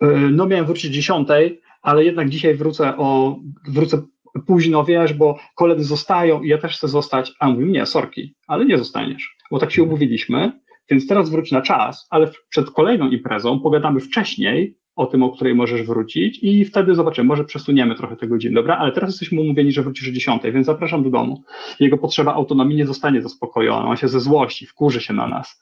[0.01, 4.01] e, no miałem wrócić dziesiątej, ale jednak dzisiaj wrócę o, wrócę
[4.47, 8.35] późno, wiesz, bo koledzy zostają i ja też chcę zostać, a on mówi, nie, sorki,
[8.47, 10.51] ale nie zostaniesz, bo tak się umówiliśmy,
[10.89, 15.55] więc teraz wróć na czas, ale przed kolejną imprezą pogadamy wcześniej o tym, o której
[15.55, 18.77] możesz wrócić i wtedy zobaczymy, może przesuniemy trochę tego godzin, dobra?
[18.77, 21.43] Ale teraz jesteśmy umówieni, że wrócisz o 10, więc zapraszam do domu.
[21.79, 25.61] Jego potrzeba autonomii nie zostanie zaspokojona, on się ze złości, wkurzy się na nas,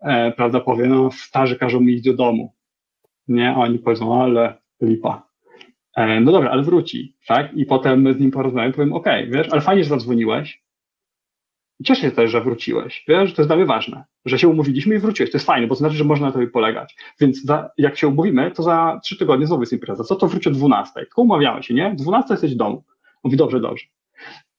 [0.00, 2.54] e, prawda, powie, no starzy każą mi iść do domu,
[3.28, 3.54] nie?
[3.56, 5.30] Oni powiedzą, ale lipa.
[5.96, 7.54] E, no dobra, ale wróci, tak?
[7.54, 10.62] I potem z nim porozmawiamy, powiem, okej, okay, wiesz, ale fajnie, że zadzwoniłeś,
[11.84, 13.04] cieszę się też, że wróciłeś.
[13.08, 15.30] Wiesz, to jest dla mnie ważne, że się umówiliśmy i wróciłeś.
[15.30, 16.96] To jest fajne, bo to znaczy, że można na tobie polegać.
[17.20, 20.04] Więc za, jak się umówimy, to za trzy tygodnie znowu jest impreza.
[20.04, 20.92] Co to wróci o 12?
[20.94, 21.94] Tylko umawiamy się, nie?
[21.94, 22.84] 12 jesteś w domu.
[23.24, 23.84] Mówi, dobrze, dobrze.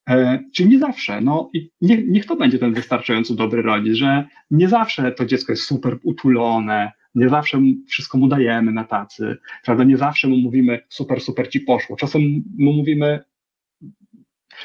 [0.10, 4.28] E, czyli nie zawsze, no i niech, niech to będzie ten wystarczająco dobry rodzic, że
[4.52, 9.84] nie zawsze to dziecko jest super utulone, nie zawsze wszystko mu dajemy na tacy, prawda?
[9.84, 11.96] Nie zawsze mu mówimy super, super ci poszło.
[11.96, 12.22] Czasem
[12.58, 13.24] mu mówimy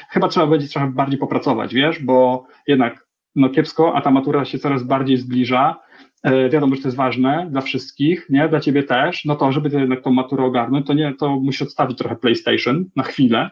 [0.09, 4.59] chyba trzeba będzie trochę bardziej popracować, wiesz, bo jednak no kiepsko, a ta matura się
[4.59, 5.79] coraz bardziej zbliża.
[6.23, 8.49] E, wiadomo, że to jest ważne dla wszystkich, nie?
[8.49, 9.25] Dla ciebie też.
[9.25, 13.03] No to, żeby jednak tą maturę ogarnąć, to nie, to musisz odstawić trochę PlayStation na
[13.03, 13.49] chwilę,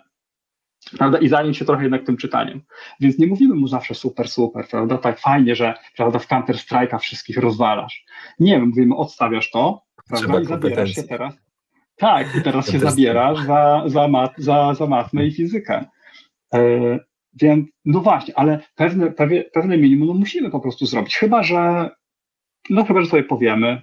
[0.97, 2.61] prawda, i zająć się trochę jednak tym czytaniem.
[2.99, 6.99] Więc nie mówimy mu zawsze super, super, prawda, tak fajnie, że, prawda, w Counter Strike'a
[6.99, 8.05] wszystkich rozwalasz.
[8.39, 11.33] Nie, my mówimy, odstawiasz to, prawda, Trzeba i zabierasz się teraz.
[11.97, 15.85] Tak, i teraz się zabierasz za, za, mat, za, za matmę i fizykę.
[16.55, 16.99] E,
[17.41, 21.17] więc, no właśnie, ale pewne, pewne, pewne minimum no musimy po prostu zrobić.
[21.17, 21.89] Chyba, że,
[22.69, 23.81] no chyba, że sobie powiemy,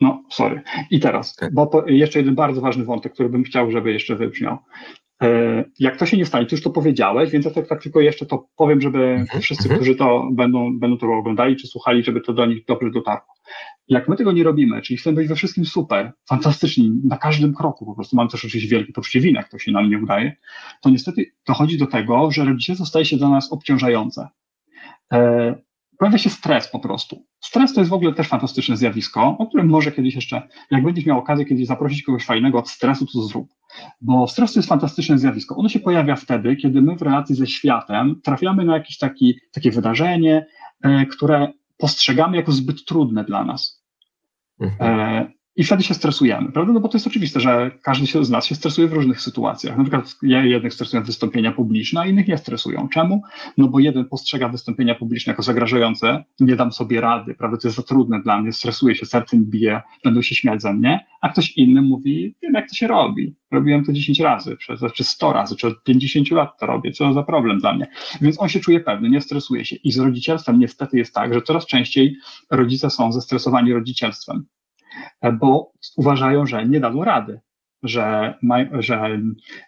[0.00, 0.62] no sorry.
[0.90, 1.54] I teraz, tak.
[1.54, 4.58] bo po, jeszcze jeden bardzo ważny wątek, który bym chciał, żeby jeszcze wybrzmiał.
[5.22, 8.00] E, jak to się nie stanie, to już to powiedziałeś, więc ja tak, tak tylko
[8.00, 9.80] jeszcze to powiem, żeby mhm, wszyscy, mhm.
[9.80, 13.26] którzy to będą, będą to oglądali czy słuchali, żeby to do nich dobrze dotarło.
[13.88, 17.86] Jak my tego nie robimy, czyli chcemy być we wszystkim super, fantastyczni, na każdym kroku,
[17.86, 20.36] po prostu mam też oczywiście wielkie poczucie winy, jak to się nam nie udaje,
[20.82, 24.28] to niestety dochodzi do tego, że rodzicielstwo staje się dla nas obciążające.
[25.12, 25.54] E,
[25.98, 27.24] pojawia się stres po prostu.
[27.40, 31.06] Stres to jest w ogóle też fantastyczne zjawisko, o którym może kiedyś jeszcze, jak będziesz
[31.06, 33.48] miał okazję kiedyś zaprosić kogoś fajnego od stresu, to zrób.
[34.00, 35.56] Bo stres to jest fantastyczne zjawisko.
[35.56, 39.70] Ono się pojawia wtedy, kiedy my w relacji ze światem trafiamy na jakieś taki, takie
[39.70, 40.46] wydarzenie,
[40.82, 43.82] e, które postrzegamy jako zbyt trudne dla nas.
[44.60, 45.32] Mhm.
[45.58, 46.72] I wtedy się stresujemy, prawda?
[46.72, 49.76] No bo to jest oczywiste, że każdy z nas się stresuje w różnych sytuacjach.
[49.76, 52.88] Na przykład jednych stresują wystąpienia publiczne, a innych nie stresują.
[52.88, 53.22] Czemu?
[53.56, 57.56] No bo jeden postrzega wystąpienia publiczne jako zagrażające, nie dam sobie rady, prawda?
[57.56, 60.74] To jest za trudne dla mnie, stresuję się, serce mi bije, będą się śmiać ze
[60.74, 63.34] mnie, a ktoś inny mówi, wiem jak to się robi.
[63.50, 67.12] Robiłem to 10 razy, przez, czy 100 razy, czy od 50 lat to robię, co
[67.12, 67.86] za problem dla mnie.
[68.20, 69.76] Więc on się czuje pewny, nie stresuje się.
[69.76, 72.16] I z rodzicielstwem niestety jest tak, że coraz częściej
[72.50, 74.46] rodzice są zestresowani rodzicielstwem
[75.32, 77.40] bo uważają, że nie dadzą rady,
[77.82, 78.34] że,
[78.78, 79.20] że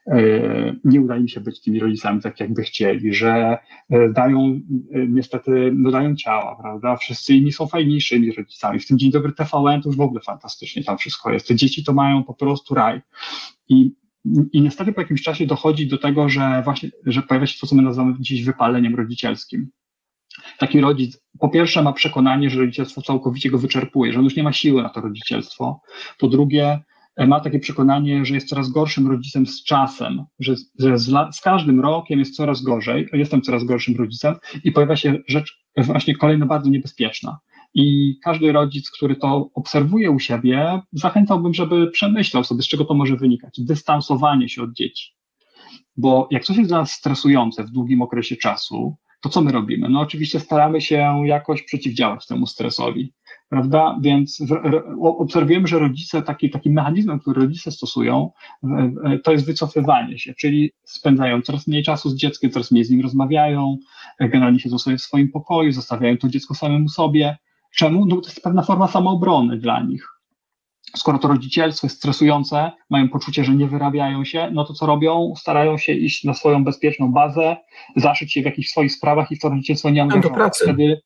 [0.07, 3.59] yy, nie uda im się być tymi rodzicami tak, jakby chcieli, że
[3.91, 4.61] yy, dają
[5.09, 6.97] niestety, no dają ciała, prawda?
[6.97, 8.79] Wszyscy inni są fajniejszymi rodzicami.
[8.79, 11.49] W tym Dzień Dobry TVN to już w ogóle fantastycznie tam wszystko jest.
[11.49, 13.01] Te dzieci to mają po prostu raj.
[13.69, 13.95] I,
[14.53, 17.77] i niestety po jakimś czasie dochodzi do tego, że właśnie, że pojawia się to, co
[17.77, 19.71] my nazywamy dziś wypaleniem rodzicielskim
[20.59, 24.43] taki rodzic po pierwsze ma przekonanie, że rodzicielstwo całkowicie go wyczerpuje, że on już nie
[24.43, 25.81] ma siły na to rodzicielstwo.
[26.19, 26.79] Po drugie,
[27.17, 31.41] e, ma takie przekonanie, że jest coraz gorszym rodzicem z czasem, że, że z, z,
[31.41, 36.47] każdym rokiem jest coraz gorzej, jestem coraz gorszym rodzicem i pojawia się rzecz właśnie kolejna
[36.47, 37.39] bardzo niebezpieczna.
[37.75, 42.95] I każdy rodzic, który to obserwuje u siebie, zachęcałbym, żeby przemyślał sobie, z czego to
[42.95, 43.61] może wynikać.
[43.61, 45.13] Dystansowanie się od dzieci.
[45.97, 49.89] Bo jak coś jest dla nas stresujące w długim okresie czasu, to co my robimy?
[49.89, 53.13] No oczywiście staramy się jakoś przeciwdziałać temu stresowi,
[53.49, 53.99] prawda?
[54.03, 54.43] Więc
[55.01, 58.31] obserwujemy, że rodzice, taki, takim mechanizmem, który rodzice stosują,
[59.25, 63.01] to jest wycofywanie się, czyli spędzają coraz mniej czasu z dzieckiem, coraz mniej z nim
[63.01, 63.77] rozmawiają,
[64.21, 67.39] generalnie siedzą sobie w swoim pokoju, zostawiają to dziecko samemu sobie.
[67.77, 68.07] Czemu?
[68.07, 70.09] No to jest pewna forma samoobrony dla nich
[70.97, 75.33] skoro to rodzicielstwo jest stresujące, mają poczucie, że nie wyrabiają się, no to co robią?
[75.37, 77.57] Starają się iść na swoją bezpieczną bazę,
[77.97, 80.59] zaszyć się w jakichś swoich sprawach i w to rodzicielstwo nie angażować.
[80.63, 81.01] Wtedy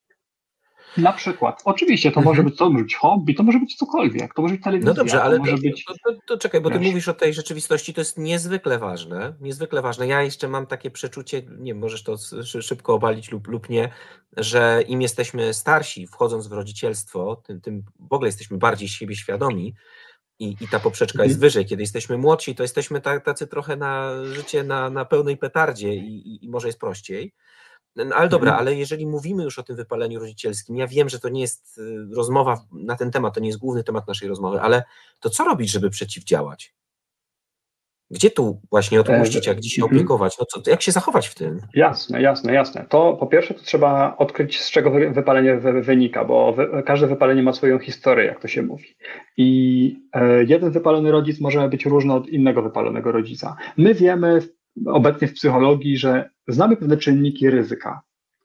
[0.97, 1.63] na przykład.
[1.65, 2.49] Oczywiście, to może mhm.
[2.49, 4.91] być to może być hobby, to może być cokolwiek, to może być telewizja.
[4.91, 5.85] No dobrze, ale to, to, być...
[5.85, 6.89] to, to, czekaj, bo ty Wiesz.
[6.89, 10.07] mówisz o tej rzeczywistości, to jest niezwykle ważne, niezwykle ważne.
[10.07, 13.89] Ja jeszcze mam takie przeczucie, nie możesz to szybko obalić lub, lub nie,
[14.37, 19.75] że im jesteśmy starsi, wchodząc w rodzicielstwo, tym, tym w ogóle jesteśmy bardziej siebie świadomi,
[20.39, 21.41] i, i ta poprzeczka jest mhm.
[21.41, 21.67] wyżej.
[21.67, 26.45] Kiedy jesteśmy młodsi, to jesteśmy tacy trochę na życie na, na pełnej petardzie i, i,
[26.45, 27.35] i może jest prościej.
[27.97, 28.61] No, ale dobra, mhm.
[28.61, 32.15] ale jeżeli mówimy już o tym wypaleniu rodzicielskim, ja wiem, że to nie jest y,
[32.17, 34.83] rozmowa na ten temat, to nie jest główny temat naszej rozmowy, ale
[35.21, 36.75] to co robić, żeby przeciwdziałać?
[38.11, 39.97] Gdzie tu właśnie odpuścić, jak gdzie się mhm.
[39.97, 40.39] opiekować?
[40.39, 41.61] No co, jak się zachować w tym?
[41.75, 42.87] Jasne, jasne, jasne.
[42.89, 47.79] To po pierwsze to trzeba odkryć, z czego wypalenie wynika, bo każde wypalenie ma swoją
[47.79, 48.97] historię, jak to się mówi.
[49.37, 53.57] I e, jeden wypalony rodzic może być różny od innego wypalonego rodzica.
[53.77, 54.41] My wiemy
[54.87, 58.03] obecnie w psychologii, że znamy pewne czynniki ryzyka.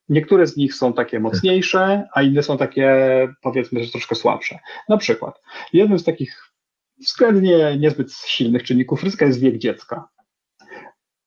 [0.10, 2.98] Niektóre z nich są takie mocniejsze, a inne są takie,
[3.42, 4.60] powiedzmy, że troszkę słabsze.
[4.90, 5.42] Na przykład,
[5.74, 6.52] jednym z takich
[7.00, 10.08] względnie niezbyt silnych czynników ryzyka jest wiek dziecka.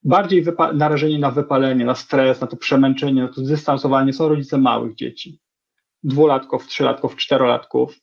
[0.04, 0.44] Bardziej
[0.74, 5.40] narażeni na wypalenie, na stres, na to przemęczenie, na to dystansowanie są rodzice małych dzieci.
[6.02, 7.98] Dwulatków, trzylatków, czterolatków.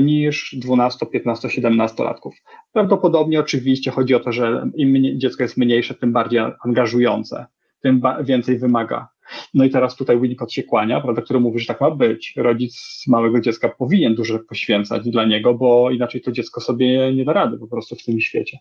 [0.00, 2.34] Niż 12, 15, 17 latków.
[2.72, 7.46] Prawdopodobnie oczywiście chodzi o to, że im dziecko jest mniejsze, tym bardziej angażujące,
[7.82, 9.08] tym więcej wymaga.
[9.54, 12.32] No i teraz tutaj Winnicott się kłania, prawda, który mówi, że tak ma być.
[12.36, 17.32] Rodzic małego dziecka powinien dużo poświęcać dla niego, bo inaczej to dziecko sobie nie da
[17.32, 18.58] rady po prostu w tym świecie.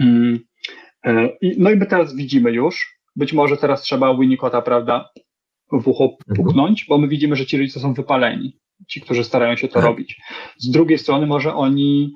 [0.00, 0.38] Mm,
[1.06, 5.10] e, no i my teraz widzimy już, być może teraz trzeba Winnicotta, prawda,
[5.72, 6.36] w ucho mhm.
[6.36, 8.58] puknąć, bo my widzimy, że ci rodzice są wypaleni
[8.88, 9.84] ci, którzy starają się to tak.
[9.84, 10.20] robić.
[10.58, 12.14] Z drugiej strony może oni,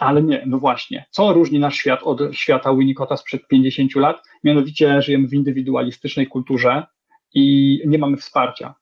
[0.00, 4.22] ale nie, no właśnie, co różni nasz świat od świata Winnicotta sprzed 50 lat?
[4.44, 6.86] Mianowicie żyjemy w indywidualistycznej kulturze
[7.34, 8.74] i nie mamy wsparcia.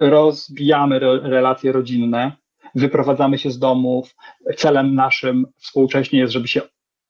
[0.00, 2.32] Rozbijamy re relacje rodzinne,
[2.74, 4.14] wyprowadzamy się z domów.
[4.56, 6.60] Celem naszym współcześnie jest, żeby się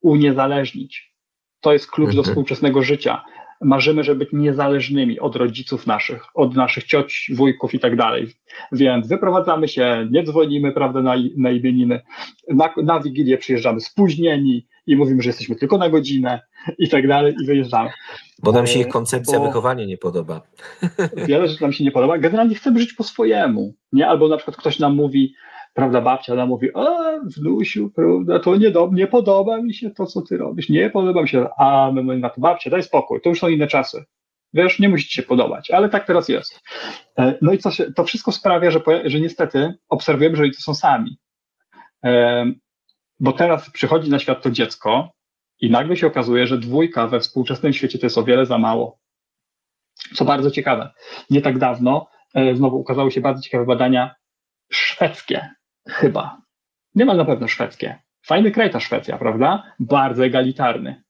[0.01, 1.15] uniezależnić.
[1.61, 2.17] To jest klucz mhm.
[2.17, 3.25] do współczesnego życia
[3.61, 8.27] marzymy, żeby być niezależnymi od rodziców naszych, od naszych cioć, wujków i tak dalej.
[8.73, 12.01] Więc wyprowadzamy się, nie dzwonimy, prawda, na, na imieniny,
[12.49, 16.41] na, na Wigilię przyjeżdżamy spóźnieni i mówimy, że jesteśmy tylko na godzinę
[16.79, 17.91] i tak dalej i wyjeżdżamy.
[18.43, 20.43] Bo nam się ich koncepcja Bo wychowania nie podoba.
[21.29, 22.19] Wiele rzeczy nam się nie podoba.
[22.19, 24.09] Generalnie chcemy żyć po swojemu, nie?
[24.09, 25.35] Albo na przykład ktoś nam mówi,
[25.77, 30.07] prawda, babcia ona mówi, a wnusiu, prawda, to nie, do, nie podoba mi się to,
[30.07, 33.21] co ty robisz, nie podoba mi się, a my mówimy na to, babcia, daj spokój,
[33.21, 34.05] to już są inne czasy.
[34.55, 36.61] Wiesz, nie musi ci się podobać, ale tak teraz jest.
[37.19, 40.75] E, no i co się, to wszystko sprawia, że, że niestety obserwujemy, że rodzice są
[40.75, 41.19] sami.
[42.05, 42.47] E,
[43.21, 45.13] bo teraz przychodzi na świat to dziecko
[45.61, 48.99] i nagle się okazuje, że dwójka we współczesnym świecie to jest o wiele za mało.
[50.15, 50.91] Co bardzo ciekawe.
[51.31, 54.15] Nie tak dawno e, znowu ukazały się bardzo ciekawe badania
[54.71, 55.56] szwedzkie,
[55.89, 56.43] chyba.
[56.95, 57.99] Nie ma na pewno szwedzkie.
[58.27, 59.63] Fajny kraj ta Szwecja, prawda?
[59.81, 61.03] Bardzo egalitarny.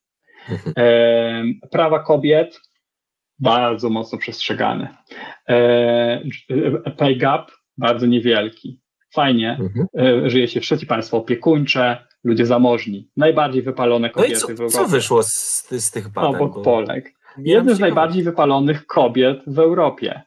[0.79, 2.61] E, prawa kobiet
[3.39, 4.97] bardzo mocno przestrzegane.
[5.49, 6.22] E,
[6.97, 8.81] pay gap bardzo niewielki.
[9.14, 9.87] Fajnie, mhm.
[9.99, 14.47] e, żyje się w trzeci państwo opiekuńcze, ludzie zamożni, najbardziej wypalone kobiety no i co,
[14.47, 14.74] w Europie.
[14.74, 15.33] co wyszło z,
[15.70, 16.35] z tych badań?
[16.35, 16.62] Obok bo...
[16.62, 17.12] Polek.
[17.39, 20.22] Jedne z najbardziej wypalonych kobiet w Europie.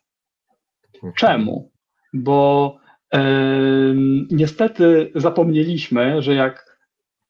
[0.95, 1.13] Mhm.
[1.13, 1.71] Czemu?
[2.13, 2.78] Bo
[4.31, 6.79] niestety zapomnieliśmy, że jak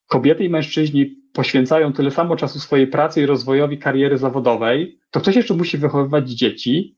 [0.07, 5.35] kobiety i mężczyźni poświęcają tyle samo czasu swojej pracy i rozwojowi kariery zawodowej, to ktoś
[5.35, 6.97] jeszcze musi wychowywać dzieci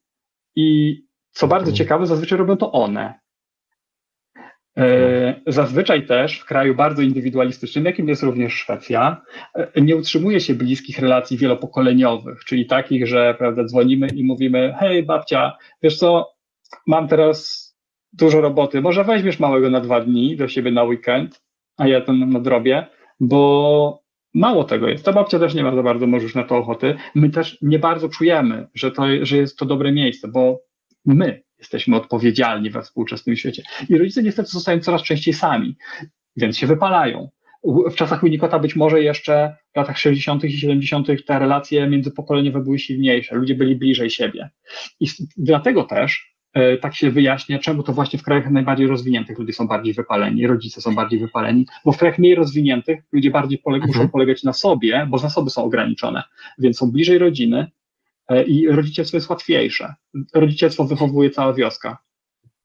[0.56, 0.98] i
[1.32, 1.78] co bardzo mhm.
[1.78, 3.20] ciekawe, zazwyczaj robią to one.
[4.78, 9.22] E, zazwyczaj też w kraju bardzo indywidualistycznym, jakim jest również Szwecja,
[9.56, 15.04] e, nie utrzymuje się bliskich relacji wielopokoleniowych, czyli takich, że prawda, dzwonimy i mówimy: Hej,
[15.04, 16.34] babcia, wiesz co,
[16.88, 17.61] mam teraz
[18.14, 21.42] dużo roboty, może weźmiesz małego na dwa dni do siebie na weekend,
[21.78, 22.88] a ja to nadrobię,
[23.20, 24.02] bo
[24.34, 25.06] mało tego jest.
[25.06, 26.96] Ta babcia też nie ma za bardzo może już na to ochoty.
[27.16, 30.62] My też nie bardzo czujemy, że, to, że jest to dobre miejsce, bo
[31.06, 33.64] my jesteśmy odpowiedzialni we współczesnym świecie.
[33.90, 35.76] I rodzice niestety zostają coraz częściej sami,
[36.36, 37.30] więc się wypalają.
[37.64, 40.44] W czasach Unikota być może jeszcze w latach 60.
[40.44, 41.08] i 70.
[41.28, 44.50] te relacje międzypokoleniowe były silniejsze, ludzie byli bliżej siebie.
[45.00, 45.08] I
[45.38, 46.31] dlatego też
[46.82, 50.82] tak się wyjaśnia, czemu to właśnie w krajach najbardziej rozwiniętych ludzie są bardziej wypaleni, rodzice
[50.82, 53.98] są bardziej wypaleni, bo w krajach mniej rozwiniętych ludzie bardziej poleg mhm.
[53.98, 56.24] muszą polegać na sobie, bo zasoby są ograniczone,
[56.60, 57.72] więc są bliżej rodziny,
[58.32, 59.96] E, i rodzicielstwo jest łatwiejsze.
[60.34, 61.98] Rodzicielstwo wychowuje cała wioska.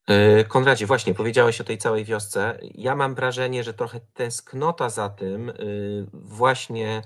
[0.08, 2.58] E, Konradzie, właśnie powiedziałeś o tej całej wiosce.
[2.74, 5.52] Ja mam wrażenie, że trochę tęsknota za tym
[6.12, 7.02] właśnie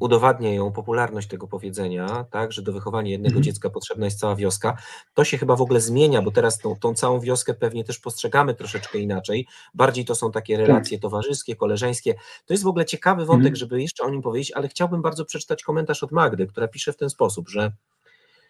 [0.00, 3.44] udowadnia ją popularność tego powiedzenia, tak, że do wychowania jednego mhm.
[3.44, 4.76] dziecka potrzebna jest cała wioska.
[5.14, 8.54] To się chyba w ogóle zmienia, bo teraz tą, tą, całą wioskę pewnie też postrzegamy
[8.54, 9.46] troszeczkę inaczej.
[9.74, 10.66] Bardziej to są takie tak.
[10.66, 12.14] relacje towarzyskie, koleżeńskie.
[12.46, 13.56] To jest w ogóle ciekawy wątek, mhm.
[13.56, 16.96] żeby jeszcze o nim powiedzieć, ale chciałbym bardzo przeczytać komentarz od Magdy, która pisze w
[16.96, 17.72] ten sposób, że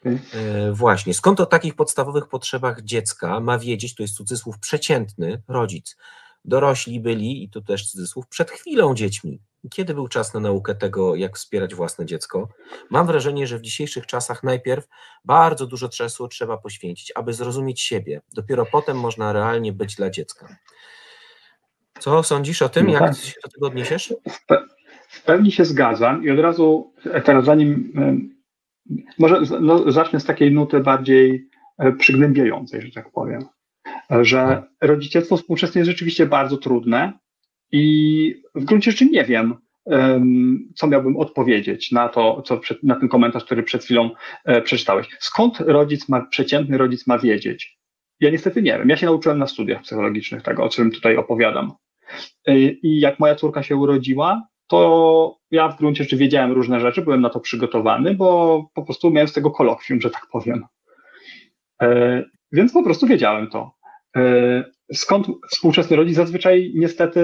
[0.04, 0.44] mhm.
[0.44, 5.96] e, właśnie, skąd o takich podstawowych potrzebach dziecka ma wiedzieć, to jest cudzysłów przeciętny rodzic.
[6.44, 9.40] Dorośli byli, i tu też cudzysłów, przed chwilą dziećmi
[9.70, 12.48] kiedy był czas na naukę tego, jak wspierać własne dziecko?
[12.90, 14.88] Mam wrażenie, że w dzisiejszych czasach najpierw
[15.24, 18.20] bardzo dużo czasu trzeba poświęcić, aby zrozumieć siebie.
[18.34, 20.56] Dopiero potem można realnie być dla dziecka.
[21.98, 22.86] Co sądzisz o tym?
[22.86, 23.16] No jak tak.
[23.16, 24.14] się do tego odniesiesz?
[25.08, 27.92] W pełni się zgadzam i od razu e, teraz zanim
[29.18, 31.48] może no, zacznę z takiej nuty bardziej
[31.78, 33.44] e, przygnębiającej, że tak powiem,
[34.10, 34.88] że tak.
[34.88, 37.12] rodzicielstwo współczesne jest rzeczywiście bardzo trudne,
[37.72, 39.54] i w gruncie rzeczy nie wiem,
[40.74, 44.10] co miałbym odpowiedzieć na to, co na ten komentarz, który przed chwilą
[44.44, 45.08] e, przeczytałeś.
[45.18, 47.78] Skąd rodzic ma, przeciętny rodzic ma wiedzieć?
[48.20, 48.88] Ja niestety nie wiem.
[48.88, 51.72] Ja się nauczyłem na studiach psychologicznych tego, o czym tutaj opowiadam.
[52.46, 57.02] E, I jak moja córka się urodziła, to ja w gruncie rzeczy wiedziałem różne rzeczy,
[57.02, 60.64] byłem na to przygotowany, bo po prostu miałem z tego kolokwium, że tak powiem.
[61.82, 63.74] E, więc po prostu wiedziałem to
[64.92, 67.20] skąd współczesny rodzic zazwyczaj niestety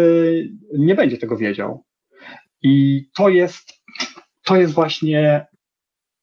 [0.78, 1.84] nie będzie tego wiedział.
[2.62, 3.72] I to jest,
[4.44, 5.46] to jest właśnie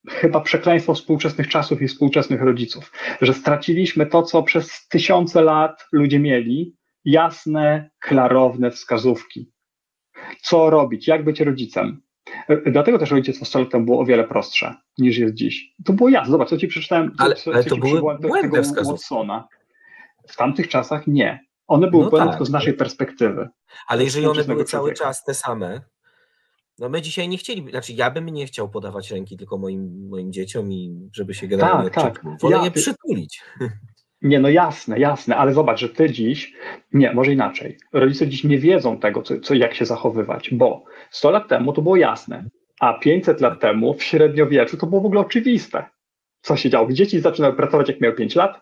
[0.10, 6.20] chyba przekleństwo współczesnych czasów i współczesnych rodziców, że straciliśmy to, co przez tysiące lat ludzie
[6.20, 6.76] mieli,
[7.06, 9.52] jasne, klarowne wskazówki.
[10.42, 12.02] Co robić, jak być rodzicem.
[12.66, 15.74] Dlatego też rodzicostwo 100 lat temu było o wiele prostsze niż jest dziś.
[15.86, 16.32] To było jasne.
[16.32, 17.12] Zobacz, co ci przeczytałem.
[17.18, 18.92] Ale, co, ale to były błędne wskazówki.
[18.92, 19.48] Watsona.
[20.28, 21.48] W tamtych czasach nie.
[21.68, 22.36] One były no błędne tak.
[22.36, 23.50] tylko z naszej perspektywy.
[23.88, 25.82] Ale jeżeli one były cały czas te same,
[26.80, 30.34] no my dzisiaj nie chcieli, znaczy ja bym nie chciał podawać ręki tylko moim, moim
[30.34, 32.40] dzieciom i żeby się generalnie tak, tak.
[32.42, 33.42] Wolę ja, je przytulić.
[34.22, 36.54] Nie, no jasne, jasne, ale zobacz, że ty dziś,
[36.94, 37.78] nie, może inaczej.
[37.94, 41.82] Rodzice dziś nie wiedzą tego, co, co, jak się zachowywać, bo 100 lat temu to
[41.82, 42.50] było jasne,
[42.80, 45.86] a 500 lat temu w średniowieczu to było w ogóle oczywiste.
[46.42, 46.92] Co się działo?
[46.92, 48.62] Dzieci zaczynały pracować, jak miały 5 lat,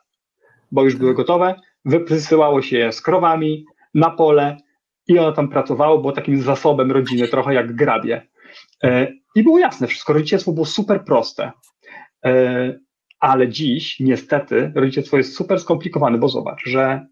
[0.76, 1.56] bo już były gotowe,
[1.86, 4.58] wysyłało się je z krowami na pole
[5.08, 8.28] i ono tam pracowało, było takim zasobem rodziny, trochę jak grabie.
[8.84, 11.52] E, I było jasne, wszystko rodzicielstwo było super proste.
[12.26, 12.80] E,
[13.20, 17.08] ale dziś niestety rodzicielstwo jest super skomplikowane, bo zobacz, że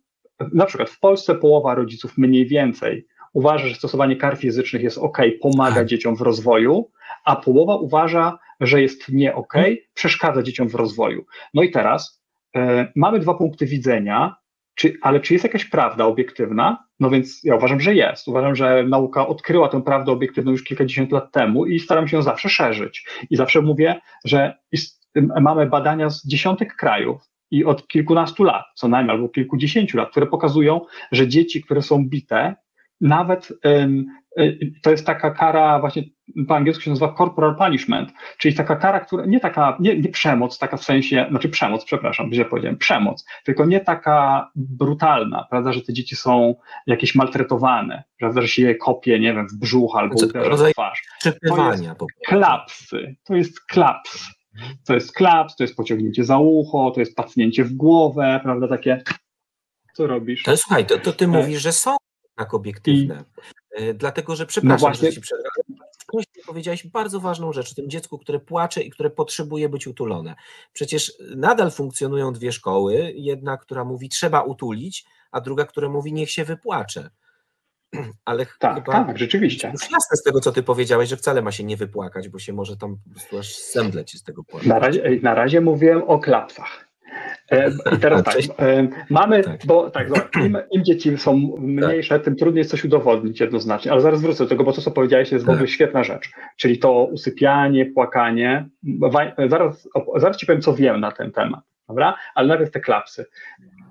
[0.54, 5.18] na przykład w Polsce połowa rodziców mniej więcej uważa, że stosowanie kar fizycznych jest ok,
[5.42, 5.86] pomaga tak.
[5.86, 6.92] dzieciom w rozwoju,
[7.26, 9.54] a połowa uważa, że jest nie ok,
[9.94, 11.26] przeszkadza dzieciom w rozwoju.
[11.54, 12.23] No i teraz
[12.96, 14.36] mamy dwa punkty widzenia,
[14.76, 16.86] czy, ale czy jest jakaś prawda obiektywna?
[17.00, 18.28] No więc ja uważam, że jest.
[18.28, 22.24] Uważam, że nauka odkryła tę prawdę obiektywną już kilkadziesiąt lat temu i staram się ją
[22.24, 23.08] zawsze szerzyć.
[23.30, 24.58] I zawsze mówię, że
[25.42, 30.28] mamy badania z dziesiątek krajów i od kilkunastu lat, co najmniej, albo kilkudziesięciu lat, które
[30.28, 30.82] pokazują,
[31.12, 32.56] że dzieci, które są bite,
[33.02, 33.54] nawet
[34.82, 36.04] to jest taka kara, właśnie
[36.48, 40.58] po angielsku się nazywa corporal punishment, czyli taka kara, która nie taka, nie, nie przemoc,
[40.58, 45.82] taka w sensie, znaczy przemoc, przepraszam, źle powiedziałem, przemoc, tylko nie taka brutalna, prawda, że
[45.82, 46.56] te dzieci są
[46.88, 50.72] jakieś maltretowane, prawda, że się je kopie, nie wiem, w brzuch albo Co, uderza w
[50.72, 51.04] twarz.
[51.24, 51.40] To jest
[52.28, 54.28] klapsy, to jest klaps.
[54.88, 59.04] To jest klaps, to jest pociągnięcie za ucho, to jest pacnięcie w głowę, prawda, takie
[59.94, 60.44] co robisz?
[60.44, 61.96] To słuchaj, to, to ty e, mówisz, że są
[62.36, 63.24] tak obiektywne.
[63.38, 63.44] I...
[63.96, 65.12] Dlatego, że przepraszam, no właśnie...
[65.12, 65.22] że
[66.36, 70.36] ci powiedziałeś bardzo ważną rzecz o tym dziecku, które płacze i które potrzebuje być utulone.
[70.74, 76.32] Przecież nadal funkcjonują dwie szkoły, jedna, która mówi trzeba utulić, a druga, która mówi niech
[76.32, 77.10] się wypłacze.
[78.26, 79.70] Ale tak, chyba tak, rzeczywiście.
[79.74, 82.54] Już jasne z tego, co ty powiedziałeś, że wcale ma się nie wypłakać, bo się
[82.54, 84.70] może tam po prostu aż zemdleć z tego powodu.
[84.70, 86.93] Na razie, na razie mówiłem o klapsach.
[87.52, 89.66] E, I teraz tak, e, mamy, tak.
[89.66, 90.08] bo tak,
[90.46, 94.64] im, im, dzieci są mniejsze, tym trudniej coś udowodnić jednoznacznie, ale zaraz wrócę do tego,
[94.64, 95.70] bo to, co powiedziałeś, jest w ogóle tak.
[95.70, 98.70] świetna rzecz, czyli to usypianie, płakanie.
[99.50, 102.16] Zaraz, zaraz ci powiem, co wiem na ten temat, dobra?
[102.36, 103.26] Ale najpierw te klapsy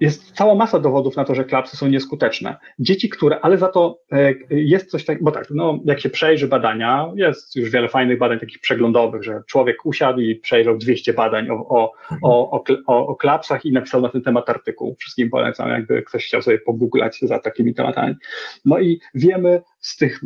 [0.02, 2.56] jest cała masa dowodów na to, że klapsy są nieskuteczne.
[2.78, 6.48] Dzieci, które, ale za to e, jest coś takiego, bo tak, no, jak się przejrzy
[6.48, 11.50] badania, jest już wiele fajnych badań takich przeglądowych, że człowiek usiadł i przejrzał 200 badań
[11.50, 11.92] o, o,
[12.22, 14.96] o, o, o klapsach i napisał na ten temat artykuł.
[14.98, 18.14] Wszystkim polecam, jakby ktoś chciał sobie pogooglać za takimi tematami.
[18.64, 20.20] No i wiemy z tych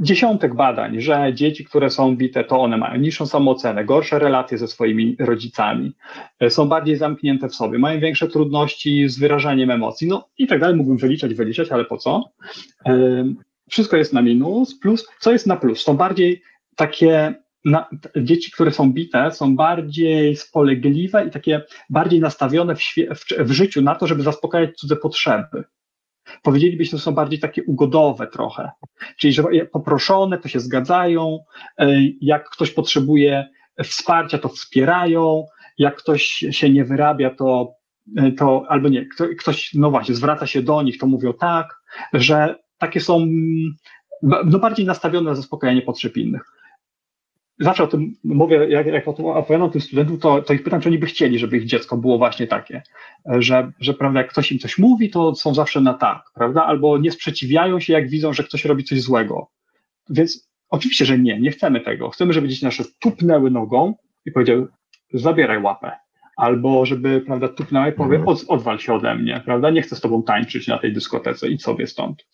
[0.00, 4.68] dziesiątek badań, że dzieci, które są bite, to one mają niższą samoocenę, gorsze relacje ze
[4.68, 5.92] swoimi rodzicami,
[6.40, 10.60] e, są bardziej zamknięte w sobie, mają większe trudności z wyrażaniem emocji, no i tak
[10.60, 10.76] dalej.
[10.76, 12.24] Mógłbym wyliczać, wyliczać, ale po co?
[12.86, 13.24] E,
[13.70, 15.82] wszystko jest na minus, plus, co jest na plus?
[15.82, 16.42] Są bardziej
[16.76, 22.80] takie na, dzieci, które są bite, są bardziej spolegliwe i takie bardziej nastawione w,
[23.14, 25.64] w, w życiu na to, żeby zaspokajać cudze potrzeby
[26.42, 28.70] powiedzielibyśmy, że są bardziej takie ugodowe trochę.
[29.16, 31.38] Czyli, że poproszone, to się zgadzają,
[31.78, 31.88] e,
[32.20, 33.48] jak ktoś potrzebuje
[33.84, 35.46] wsparcia, to wspierają,
[35.78, 37.74] jak ktoś się nie wyrabia, to,
[38.16, 39.06] e, to albo nie,
[39.38, 41.80] ktoś, no właśnie, zwraca się do nich, to mówią tak,
[42.12, 43.26] że takie są
[44.22, 46.42] no bardziej nastawione na zaspokajanie potrzeb innych
[47.58, 50.98] zawsze o tym mówię, jak, jak opowiadam tym studentom, to, to ich pytam, czy oni
[50.98, 52.82] by chcieli, żeby ich dziecko było właśnie takie,
[53.26, 56.98] że, że prawda, jak ktoś im coś mówi, to są zawsze na tak, prawda, albo
[56.98, 59.50] nie sprzeciwiają się, jak widzą, że ktoś robi coś złego.
[60.10, 62.10] Więc oczywiście, że nie, nie chcemy tego.
[62.10, 63.94] Chcemy, żeby dzieci nasze tupnęły nogą
[64.24, 64.66] i powiedziały,
[65.12, 65.92] zabieraj łapę.
[66.36, 70.00] Albo żeby, prawda, tupnęły i powie, od, odwal się ode mnie, prawda, nie chcę z
[70.00, 72.26] tobą tańczyć na tej dyskotece i sobie stąd.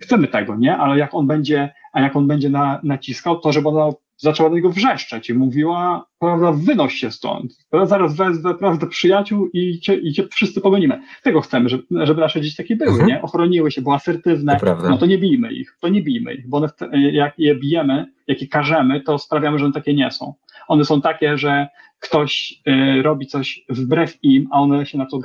[0.00, 0.76] Chcemy tego, nie?
[0.76, 4.56] Ale jak on będzie, a jak on będzie na, naciskał, to żeby ona zaczęła do
[4.56, 7.52] niego wrzeszczeć i mówiła, prawda, wynoś się stąd,
[7.84, 11.00] zaraz wezwę, prawda, przyjaciół i cię, i cię wszyscy pogonimy.
[11.22, 13.08] Tego chcemy, żeby, żeby nasze dzieci takie były, mhm.
[13.08, 13.22] nie?
[13.22, 16.56] Ochroniły się, były asertywne, to no to nie bijmy ich, to nie bijmy ich, bo
[16.56, 16.68] one,
[17.12, 20.34] jak je bijemy, jak je karzemy, to sprawiamy, że one takie nie są.
[20.68, 22.62] One są takie, że ktoś
[22.98, 25.20] y, robi coś wbrew im, a one się na to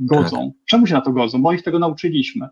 [0.00, 0.36] godzą.
[0.36, 0.64] Tak.
[0.66, 1.42] Czemu się na to godzą?
[1.42, 2.48] Bo ich tego nauczyliśmy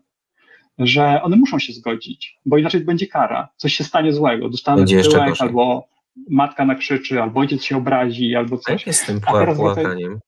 [0.79, 5.33] że one muszą się zgodzić, bo inaczej będzie kara, coś się stanie złego, dostanę tyłek,
[5.39, 5.87] albo
[6.29, 8.73] matka nakrzyczy, albo ojciec się obrazi, albo coś.
[8.73, 9.21] Jak jest z tym
[9.55, 10.19] płakaniem?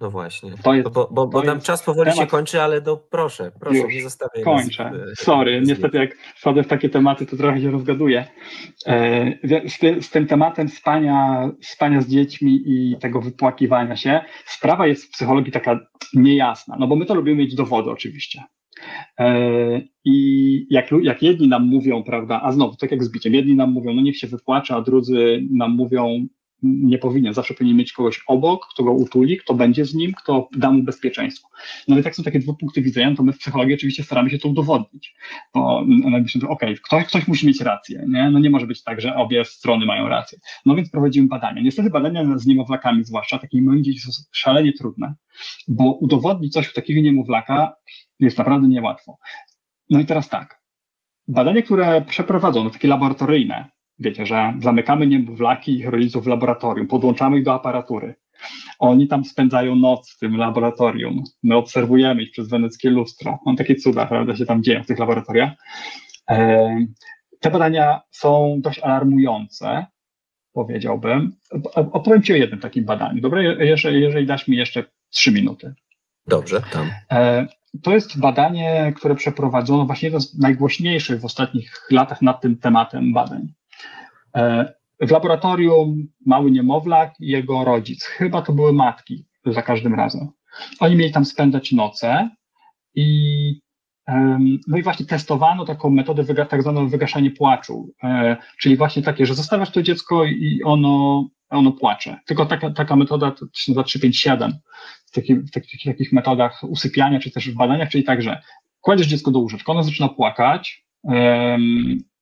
[0.00, 2.24] No właśnie, to jest, bo, bo, bo nam czas powoli temat...
[2.24, 6.62] się kończy, ale do proszę, proszę, Już, nie zostawiaj Kończę, nas, sorry, niestety jak wchodzę
[6.62, 8.28] w takie tematy, to trochę się rozgaduję.
[8.86, 14.86] E, z, ty, z, tym tematem spania, spania z dziećmi i tego wypłakiwania się, sprawa
[14.86, 15.80] jest w psychologii taka
[16.14, 18.44] niejasna, no bo my to lubimy mieć dowody oczywiście.
[19.18, 23.54] E, I jak, jak jedni nam mówią, prawda, a znowu, tak jak z biciem, jedni
[23.54, 26.28] nam mówią, no niech się wypłacze, a drudzy nam mówią,
[26.62, 30.48] nie powinien, zawsze powinien mieć kogoś obok, kto go utuli, kto będzie z nim, kto
[30.56, 31.48] da mu bezpieczeństwo.
[31.88, 34.38] No ale tak są takie dwa punkty widzenia, to my w psychologii oczywiście staramy się
[34.38, 35.14] to udowodnić.
[35.54, 38.30] Bo analitycznie to okej, ktoś, ktoś musi mieć rację, nie?
[38.30, 40.38] No nie może być tak, że obie strony mają rację.
[40.66, 41.62] No więc prowadzimy badania.
[41.62, 45.14] Niestety badania z niemowlakami zwłaszcza, takimi dzieci są szalenie trudne,
[45.68, 47.74] bo udowodnić coś u takiego niemowlaka
[48.20, 49.18] jest naprawdę niełatwo.
[49.90, 50.62] No i teraz tak.
[51.28, 57.38] Badania, które przeprowadzono, takie laboratoryjne, wiecie, że zamykamy niemowlaki i ich rodziców w laboratorium, podłączamy
[57.38, 58.14] ich do aparatury.
[58.78, 61.24] Oni tam spędzają noc w tym laboratorium.
[61.42, 63.38] My obserwujemy ich przez weneckie lustro.
[63.46, 65.52] Mam takie cuda, prawda, się tam dzieją w tych laboratoriach.
[66.30, 66.68] E,
[67.40, 69.86] te badania są dość alarmujące,
[70.52, 71.32] powiedziałbym.
[71.74, 73.20] Opowiem Ci o jednym takim badaniu.
[73.20, 75.74] Dobra, jeżeli, jeżeli dasz mi jeszcze trzy minuty.
[76.26, 76.90] Dobrze, tam.
[77.82, 83.12] To jest badanie, które przeprowadzono, właśnie jedno z najgłośniejszych w ostatnich latach nad tym tematem
[83.12, 83.52] badań.
[84.36, 90.28] E, w laboratorium mały niemowlak i jego rodzic, chyba to były matki za każdym razem.
[90.80, 92.30] Oni mieli tam spędzać noce
[92.94, 93.60] i
[94.66, 99.34] no i właśnie testowano taką metodę, tak zwaną wygaszanie płaczu, e, czyli właśnie takie, że
[99.34, 102.18] zostawiasz to dziecko i ono, ono płacze.
[102.26, 104.52] Tylko taka, taka metoda to się nazywa 357
[105.06, 108.42] w takich, w takich, takich metodach usypiania, czy też w badaniach, czyli tak, że
[108.80, 110.86] kładziesz dziecko do łóżeczka, ono zaczyna płakać,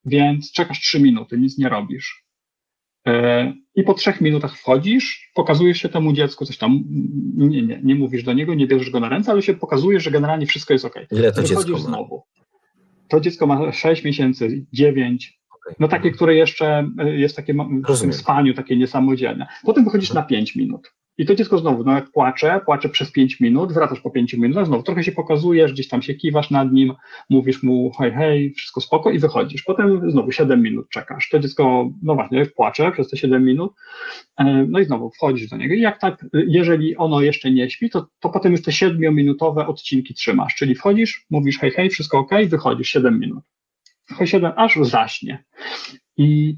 [0.05, 2.26] więc czekasz 3 minuty, nic nie robisz.
[3.07, 6.85] E, I po trzech minutach wchodzisz, pokazujesz się temu dziecku, coś tam,
[7.37, 10.11] nie, nie, nie mówisz do niego, nie bierzesz go na ręce, ale się pokazujesz, że
[10.11, 10.95] generalnie wszystko jest ok.
[11.13, 11.79] Ile to dziecko ma?
[11.79, 12.23] znowu.
[13.09, 15.41] To dziecko ma 6 miesięcy, 9,
[15.81, 17.55] no takie, które jeszcze e, jest takie
[17.89, 19.47] w tym spaniu, takie niesamodzielne.
[19.65, 20.93] Potem wychodzisz na 5 minut.
[21.19, 24.83] I to dziecko znowu, no płacze, płacze przez 5 minut, wracasz po 5 minutach, znowu
[24.83, 26.95] trochę się pokazujesz, gdzieś tam się kiwasz nad nim,
[27.31, 29.63] mówisz mu hej, hej, wszystko spoko i wychodzisz.
[29.63, 31.29] Potem znowu 7 minut czekasz.
[31.29, 33.73] To dziecko, no właśnie, płacze przez te 7 minut,
[34.39, 35.75] e, no i znowu wchodzisz do niego.
[35.75, 40.15] I jak tak, jeżeli ono jeszcze nie śpi, to, to potem już te 7-minutowe odcinki
[40.15, 43.45] trzymasz, czyli wchodzisz, mówisz hej, hej, wszystko ok, wychodzisz 7 minut.
[44.25, 45.45] 7, aż zaśnie.
[46.17, 46.57] I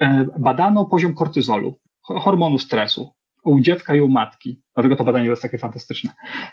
[0.00, 4.62] e, badano poziom kortyzolu, hormonu stresu u dziecka i u matki.
[4.74, 6.10] Dlatego to badanie jest takie fantastyczne.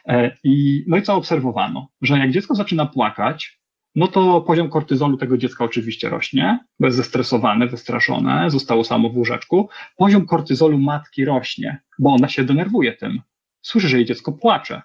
[0.08, 1.88] E, I, no i co obserwowano?
[2.02, 3.60] Że jak dziecko zaczyna płakać,
[3.96, 9.18] no to poziom kortyzolu tego dziecka oczywiście rośnie, bo jest zestresowane, wystraszone, zostało samo w
[9.18, 9.70] łóżeczku.
[9.98, 13.22] Poziom kortyzolu matki rośnie, bo ona się denerwuje tym.
[13.62, 14.82] Słyszy, że jej dziecko płacze,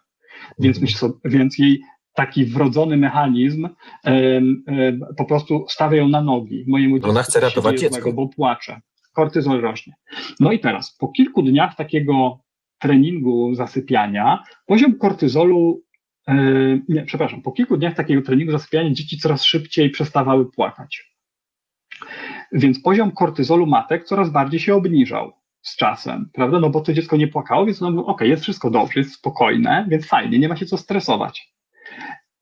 [0.58, 0.82] więc, mhm.
[0.82, 1.82] myśli sobie, więc jej
[2.14, 3.68] taki wrodzony mechanizm
[5.16, 6.64] po prostu stawia ją na nogi.
[6.68, 8.02] Mojemu Ona chce ratować dziecko.
[8.02, 8.80] Złego, bo płacze
[9.12, 9.94] kortyzol rośnie.
[10.40, 12.40] No i teraz, po kilku dniach takiego
[12.78, 15.82] treningu zasypiania, poziom kortyzolu,
[16.28, 16.34] e,
[16.88, 21.10] nie, przepraszam, po kilku dniach takiego treningu zasypiania dzieci coraz szybciej przestawały płakać.
[22.52, 25.32] Więc poziom kortyzolu matek coraz bardziej się obniżał
[25.62, 26.60] z czasem, prawda?
[26.60, 29.86] No bo to dziecko nie płakało, więc ono mówiło, ok, jest wszystko dobrze, jest spokojne,
[29.88, 31.54] więc fajnie, nie ma się co stresować.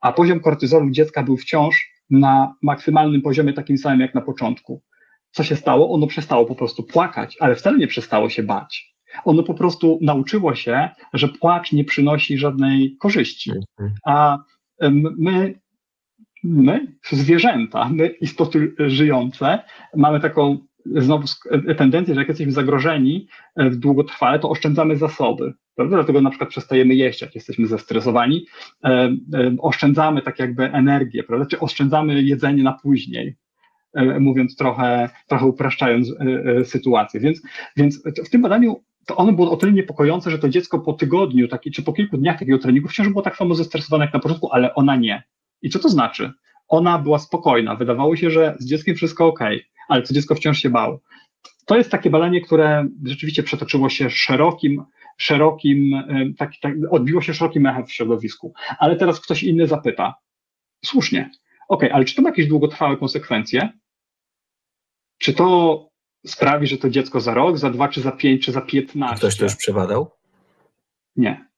[0.00, 4.82] A poziom kortyzolu dziecka był wciąż na maksymalnym poziomie takim samym jak na początku
[5.38, 5.90] co się stało?
[5.90, 8.94] Ono przestało po prostu płakać, ale wcale nie przestało się bać.
[9.24, 13.50] Ono po prostu nauczyło się, że płacz nie przynosi żadnej korzyści.
[13.50, 13.94] Mhm.
[14.06, 14.38] A
[15.18, 15.60] my,
[16.44, 19.58] my, zwierzęta, my, istoty żyjące,
[19.96, 21.26] mamy taką znowu
[21.76, 25.54] tendencję, że jak jesteśmy zagrożeni e, długotrwale, to oszczędzamy zasoby.
[25.74, 25.96] Prawda?
[25.96, 28.46] Dlatego na przykład przestajemy jeść, jak jesteśmy zestresowani,
[28.84, 31.46] e, e, oszczędzamy tak jakby energię, prawda?
[31.46, 33.36] czy oszczędzamy jedzenie na później.
[33.98, 36.14] E, mówiąc trochę, trochę upraszczając e,
[36.60, 37.20] e, sytuację.
[37.20, 37.42] Więc,
[37.76, 41.48] więc w tym badaniu to ono było o tyle niepokojące, że to dziecko po tygodniu,
[41.48, 44.52] taki, czy po kilku dniach takiego treningu wciąż było tak samo zestresowane jak na początku,
[44.52, 45.22] ale ona nie.
[45.62, 46.32] I co to znaczy?
[46.68, 49.40] Ona była spokojna, wydawało się, że z dzieckiem wszystko ok,
[49.88, 51.00] ale to dziecko wciąż się bało.
[51.66, 54.84] To jest takie badanie, które rzeczywiście przetoczyło się szerokim,
[55.16, 56.02] szerokim,
[56.38, 58.52] tak, tak, odbiło się szerokim echem w środowisku.
[58.78, 60.14] Ale teraz ktoś inny zapyta,
[60.84, 61.30] słusznie,
[61.68, 63.68] ok, ale czy to ma jakieś długotrwałe konsekwencje?
[65.18, 65.88] Czy to
[66.26, 69.16] sprawi, że to dziecko za rok, za dwa, czy za pięć, czy za piętnaście?
[69.16, 70.10] Ktoś to już przebadał?
[71.16, 71.48] Nie.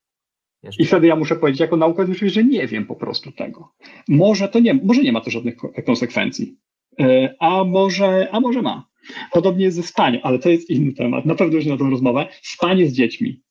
[0.78, 3.72] I wtedy ja muszę powiedzieć jako naukowiec, że nie wiem po prostu tego.
[4.08, 5.56] Może to nie, może nie ma to żadnych
[5.86, 6.56] konsekwencji,
[7.00, 8.90] e, a może, a może ma.
[9.32, 11.26] Podobnie jest ze spaniem, ale to jest inny temat.
[11.26, 12.26] Na pewno już na tą rozmowę.
[12.42, 13.42] Spanie z dziećmi.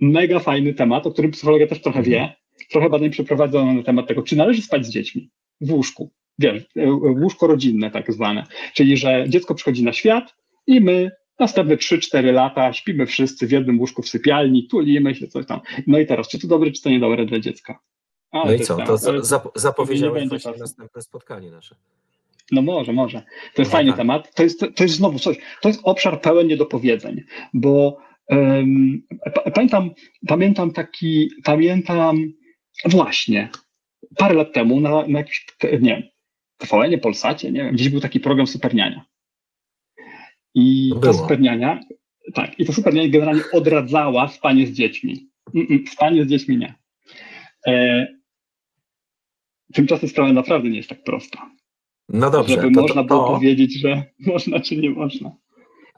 [0.00, 2.34] Mega fajny temat, o którym psychologia też trochę wie.
[2.70, 5.30] Trochę badań przeprowadzono na temat tego, czy należy spać z dziećmi
[5.60, 6.10] w łóżku.
[6.38, 6.62] Wiesz,
[7.22, 8.44] łóżko rodzinne tak zwane.
[8.74, 10.36] Czyli, że dziecko przychodzi na świat
[10.66, 15.46] i my następne 3-4 lata śpimy wszyscy w jednym łóżku w sypialni, tulimy się, coś
[15.46, 15.60] tam.
[15.86, 17.78] No i teraz, czy to dobre, czy to niedobre dla dziecka?
[18.32, 21.76] No i co, to zap zapowiedziałeś właśnie następne spotkanie nasze.
[22.52, 23.22] No może, może.
[23.54, 23.98] To jest no fajny tak.
[23.98, 24.34] temat.
[24.34, 27.22] To jest, to jest znowu coś, to jest obszar pełen niedopowiedzeń,
[27.54, 27.98] bo
[28.28, 29.02] um,
[29.54, 29.90] pamiętam,
[30.26, 32.32] pamiętam taki, pamiętam
[32.84, 33.48] właśnie,
[34.16, 35.46] parę lat temu na, na jakimś,
[35.80, 36.17] nie
[36.58, 39.04] TVN, Polsacie, nie wiem, gdzieś był taki program Superniania.
[40.54, 41.80] I to ta Superniania,
[42.34, 45.28] tak, i ta Superniania generalnie odradzała spanie z dziećmi.
[45.92, 46.74] spanie z dziećmi nie.
[47.66, 48.06] E,
[49.74, 51.50] tymczasem sprawa naprawdę nie jest tak prosta.
[52.08, 52.54] No dobrze.
[52.54, 54.02] Żeby to, można to, było powiedzieć, że
[54.32, 55.32] można czy nie można.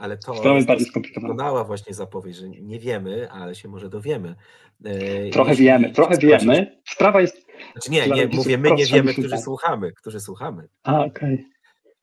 [0.01, 0.35] Ale to
[0.81, 1.65] skomplikowana.
[1.65, 4.35] właśnie zapowiedź, że nie wiemy, ale się może dowiemy.
[4.85, 6.81] E, trochę wiemy, trochę wiemy.
[6.89, 10.69] Sprawa jest znaczy nie, nie, mówię, my nie wiemy, którzy słuchamy, którzy słuchamy.
[10.83, 11.35] A, okej.
[11.35, 11.45] Okay.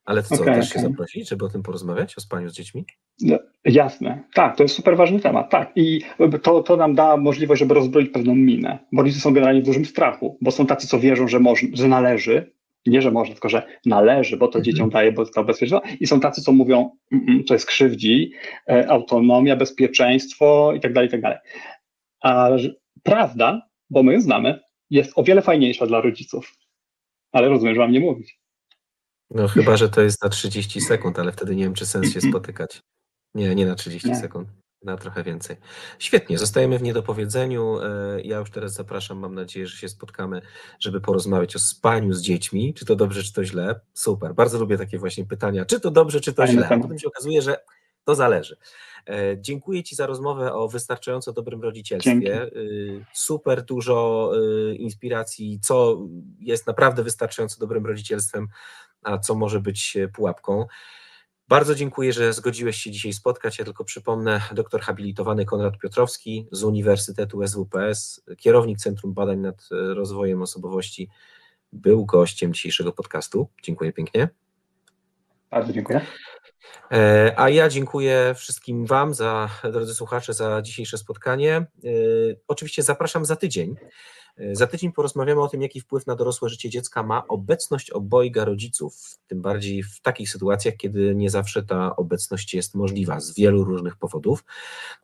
[0.06, 0.82] Ale to co, okay, też okay.
[0.82, 2.86] się zaprosić, żeby o tym porozmawiać, o spaniu z dziećmi?
[3.22, 5.72] No, jasne, tak, to jest super ważny temat, tak.
[5.76, 6.02] I
[6.44, 9.86] to, to nam da możliwość, żeby rozbroić pewną minę, bo rodzice są generalnie w dużym
[9.86, 12.57] strachu, bo są tacy, co wierzą, że, moż, że należy,
[12.90, 14.64] nie, że można, tylko że należy, bo to mhm.
[14.64, 15.92] dzieciom daje, bo to bezpieczeństwo.
[16.00, 18.32] I są tacy, co mówią, mm, mm, to jest krzywdzi,
[18.70, 21.38] e, autonomia, bezpieczeństwo i tak dalej, i tak dalej.
[22.24, 22.50] A
[23.04, 24.60] prawda, bo my ją znamy,
[24.90, 26.54] jest o wiele fajniejsza dla rodziców.
[27.32, 28.40] Ale rozumiem, że mam nie mówić.
[29.30, 32.22] No chyba, że to jest na 30 sekund, ale wtedy nie wiem, czy sens się
[32.22, 32.82] spotykać.
[33.34, 34.16] Nie, nie na 30 nie.
[34.16, 34.50] sekund,
[34.84, 35.56] na trochę więcej.
[36.00, 37.80] Świetnie, zostajemy w niedopowiedzeniu.
[37.80, 40.42] E, ja już teraz zapraszam, mam nadzieję, że się spotkamy,
[40.80, 42.74] żeby porozmawiać o spaniu z dziećmi.
[42.74, 43.80] Czy to dobrze, czy to źle?
[43.94, 46.80] Super, bardzo lubię takie właśnie pytania, czy to dobrze, czy to Fajne źle.
[46.82, 47.64] Potem się okazuje, że
[48.04, 48.58] to zależy.
[49.10, 52.12] E, dziękuję Ci za rozmowę o wystarczająco dobrym rodzicielstwie.
[52.12, 52.30] Dzięki.
[52.30, 52.50] E,
[53.14, 54.32] super dużo
[54.78, 55.98] inspiracji, co
[56.40, 58.48] jest naprawdę wystarczająco dobrym rodzicielstwem
[59.04, 60.66] a co może być pułapką.
[61.50, 63.60] Bardzo dziękuję, że zgodziłeś się dzisiaj spotkać.
[63.60, 69.94] Ja tylko przypomnę, doktor habilitowany Konrad Piotrowski z Uniwersytetu SWPS, kierownik Centrum Badań nad e,
[69.94, 71.10] Rozwojem Osobowości,
[71.74, 73.50] był gościem dzisiejszego podcastu.
[73.64, 74.30] Dziękuję pięknie.
[75.52, 76.02] Bardzo dziękuję.
[76.92, 81.66] E, a ja dziękuję wszystkim Wam, za, drodzy słuchacze, za dzisiejsze spotkanie.
[82.48, 83.76] Oczywiście zapraszam za tydzień.
[84.52, 89.20] Za tydzień porozmawiamy o tym, jaki wpływ na dorosłe życie dziecka ma obecność obojga rodziców,
[89.28, 93.96] tym bardziej w takich sytuacjach, kiedy nie zawsze ta obecność jest możliwa z wielu różnych
[93.96, 94.44] powodów.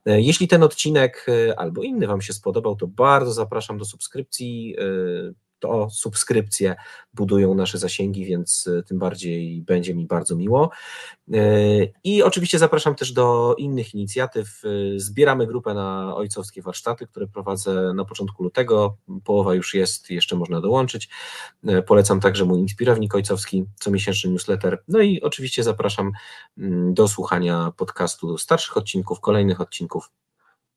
[0.05, 1.26] Jeśli ten odcinek
[1.57, 4.76] albo inny Wam się spodobał, to bardzo zapraszam do subskrypcji
[5.64, 6.76] to subskrypcje
[7.14, 10.69] budują nasze zasięgi, więc e, tym bardziej będzie mi bardzo miło.
[11.34, 11.40] E,
[12.03, 14.61] I oczywiście zapraszam też do innych inicjatyw.
[14.65, 18.98] E, zbieramy grupę na ojcowskie warsztaty, które prowadzę na początku lutego.
[19.23, 21.10] Połowa już jest, jeszcze można dołączyć.
[21.88, 24.84] Polecam także mój inspirownik ojcowski, comiesięczny newsletter.
[24.88, 26.11] No i oczywiście zapraszam
[26.57, 30.10] mm, do słuchania podcastu starszych odcinków, kolejnych odcinków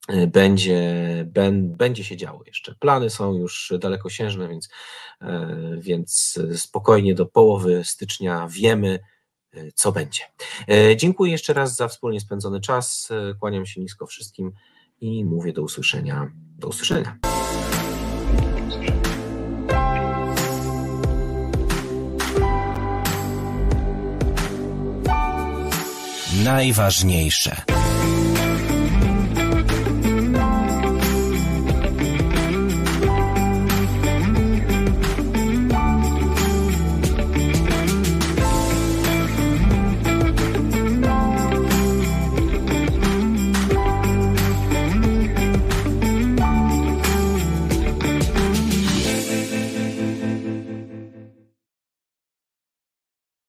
[0.09, 0.85] E, będzie,
[1.61, 2.75] będzie się działo jeszcze.
[2.75, 4.69] Plany są już dalekosiężne, więc,
[5.21, 8.99] e, więc spokojnie do połowy stycznia wiemy,
[9.55, 10.23] e, co będzie.
[10.97, 13.09] Dziękuję jeszcze raz za wspólnie spędzony czas.
[13.41, 14.53] Kłaniam się nisko wszystkim
[15.01, 16.33] i mówię do usłyszenia.
[16.59, 17.19] Do usłyszenia.
[26.45, 27.76] Najważniejsze.